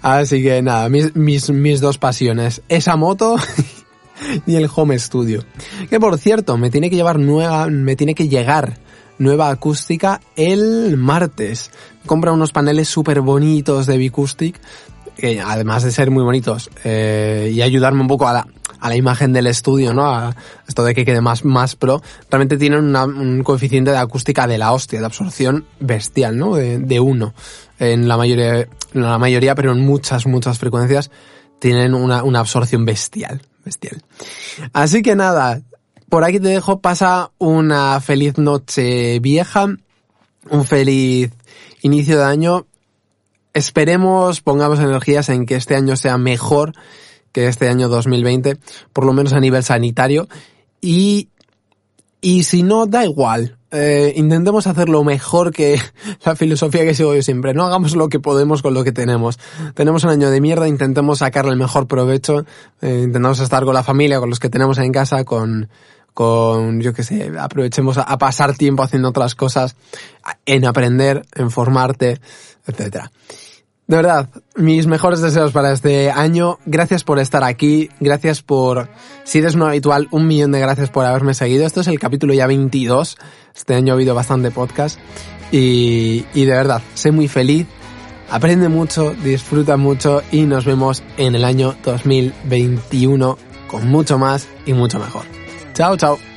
Así 0.02 0.42
que 0.42 0.60
nada, 0.60 0.90
mis, 0.90 1.16
mis, 1.16 1.48
mis 1.48 1.80
dos 1.80 1.96
pasiones. 1.96 2.60
Esa 2.68 2.96
moto 2.96 3.36
y 4.46 4.56
el 4.56 4.68
home 4.74 4.98
studio. 4.98 5.44
Que 5.88 6.00
por 6.00 6.18
cierto, 6.18 6.56
me 6.56 6.70
tiene 6.70 6.90
que 6.90 6.96
llevar 6.96 7.18
nueva, 7.18 7.66
me 7.68 7.96
tiene 7.96 8.14
que 8.14 8.28
llegar 8.28 8.78
nueva 9.18 9.50
acústica 9.50 10.20
el 10.36 10.96
martes. 10.96 11.70
Compra 12.06 12.32
unos 12.32 12.52
paneles 12.52 12.88
súper 12.88 13.20
bonitos 13.20 13.86
de 13.86 13.96
Bicoustic, 13.96 14.60
que 15.16 15.40
además 15.40 15.84
de 15.84 15.92
ser 15.92 16.10
muy 16.10 16.24
bonitos, 16.24 16.70
eh, 16.84 17.50
y 17.54 17.62
ayudarme 17.62 18.00
un 18.00 18.08
poco 18.08 18.26
a 18.26 18.32
la, 18.32 18.48
a 18.80 18.88
la 18.88 18.96
imagen 18.96 19.32
del 19.32 19.46
estudio, 19.46 19.94
¿no? 19.94 20.06
A 20.06 20.34
esto 20.66 20.82
de 20.84 20.94
que 20.94 21.04
quede 21.04 21.20
más, 21.20 21.44
más 21.44 21.76
pro, 21.76 22.02
realmente 22.30 22.56
tienen 22.56 22.96
un 22.96 23.42
coeficiente 23.44 23.92
de 23.92 23.98
acústica 23.98 24.46
de 24.46 24.58
la 24.58 24.72
hostia, 24.72 24.98
de 25.00 25.06
absorción 25.06 25.66
bestial, 25.78 26.36
¿no? 26.36 26.56
De, 26.56 26.78
de 26.78 26.98
uno. 26.98 27.34
En 27.78 28.08
la 28.08 28.16
mayoría, 28.16 28.60
en 28.60 29.02
la 29.02 29.18
mayoría, 29.18 29.54
pero 29.54 29.72
en 29.72 29.80
muchas, 29.80 30.26
muchas 30.26 30.58
frecuencias 30.58 31.10
tienen 31.62 31.94
una, 31.94 32.24
una 32.24 32.40
absorción 32.40 32.84
bestial 32.84 33.40
bestial. 33.64 34.02
Así 34.72 35.02
que 35.02 35.14
nada, 35.14 35.62
por 36.08 36.24
aquí 36.24 36.40
te 36.40 36.48
dejo, 36.48 36.80
pasa 36.80 37.30
una 37.38 38.00
feliz 38.00 38.36
noche 38.36 39.20
vieja, 39.20 39.66
un 40.50 40.64
feliz 40.64 41.30
inicio 41.82 42.18
de 42.18 42.24
año. 42.24 42.66
Esperemos, 43.54 44.40
pongamos 44.40 44.80
energías 44.80 45.28
en 45.28 45.46
que 45.46 45.54
este 45.54 45.76
año 45.76 45.96
sea 45.96 46.18
mejor 46.18 46.72
que 47.30 47.46
este 47.46 47.68
año 47.68 47.88
2020, 47.88 48.58
por 48.92 49.06
lo 49.06 49.12
menos 49.12 49.32
a 49.32 49.40
nivel 49.40 49.62
sanitario. 49.62 50.28
Y, 50.80 51.28
y 52.20 52.42
si 52.42 52.64
no, 52.64 52.86
da 52.86 53.04
igual 53.04 53.56
eh, 53.72 54.12
intentemos 54.16 54.66
hacer 54.66 54.88
lo 54.90 55.02
mejor 55.02 55.50
que 55.50 55.80
la 56.24 56.36
filosofía 56.36 56.84
que 56.84 56.94
sigo 56.94 57.14
yo 57.14 57.22
siempre. 57.22 57.54
No 57.54 57.64
hagamos 57.64 57.96
lo 57.96 58.08
que 58.08 58.20
podemos 58.20 58.62
con 58.62 58.74
lo 58.74 58.84
que 58.84 58.92
tenemos. 58.92 59.38
Tenemos 59.74 60.04
un 60.04 60.10
año 60.10 60.30
de 60.30 60.40
mierda, 60.40 60.68
intentemos 60.68 61.20
sacarle 61.20 61.52
el 61.52 61.58
mejor 61.58 61.86
provecho, 61.86 62.44
eh, 62.82 63.00
intentamos 63.04 63.40
estar 63.40 63.64
con 63.64 63.74
la 63.74 63.82
familia, 63.82 64.20
con 64.20 64.28
los 64.28 64.40
que 64.40 64.50
tenemos 64.50 64.78
en 64.78 64.92
casa, 64.92 65.24
con, 65.24 65.70
con, 66.12 66.82
yo 66.82 66.92
qué 66.92 67.02
sé, 67.02 67.32
aprovechemos 67.38 67.96
a, 67.96 68.02
a, 68.02 68.18
pasar 68.18 68.54
tiempo 68.54 68.82
haciendo 68.82 69.08
otras 69.08 69.34
cosas, 69.34 69.74
en 70.44 70.66
aprender, 70.66 71.24
en 71.34 71.50
formarte, 71.50 72.20
etcétera. 72.66 73.10
De 73.92 73.96
verdad, 73.96 74.30
mis 74.56 74.86
mejores 74.86 75.20
deseos 75.20 75.52
para 75.52 75.70
este 75.70 76.10
año. 76.10 76.58
Gracias 76.64 77.04
por 77.04 77.18
estar 77.18 77.44
aquí. 77.44 77.90
Gracias 78.00 78.40
por, 78.40 78.88
si 79.22 79.40
eres 79.40 79.54
no 79.54 79.66
habitual, 79.66 80.08
un 80.12 80.26
millón 80.26 80.50
de 80.52 80.60
gracias 80.60 80.88
por 80.88 81.04
haberme 81.04 81.34
seguido. 81.34 81.66
Esto 81.66 81.82
es 81.82 81.88
el 81.88 81.98
capítulo 81.98 82.32
ya 82.32 82.46
22. 82.46 83.18
Este 83.54 83.74
año 83.74 83.92
ha 83.92 83.96
habido 83.96 84.14
bastante 84.14 84.50
podcast. 84.50 84.98
Y, 85.50 86.24
y 86.32 86.46
de 86.46 86.52
verdad, 86.52 86.80
sé 86.94 87.12
muy 87.12 87.28
feliz. 87.28 87.66
Aprende 88.30 88.70
mucho, 88.70 89.12
disfruta 89.12 89.76
mucho 89.76 90.22
y 90.32 90.44
nos 90.44 90.64
vemos 90.64 91.02
en 91.18 91.34
el 91.34 91.44
año 91.44 91.74
2021 91.84 93.36
con 93.66 93.88
mucho 93.90 94.18
más 94.18 94.48
y 94.64 94.72
mucho 94.72 95.00
mejor. 95.00 95.24
Chao, 95.74 95.98
chao. 95.98 96.31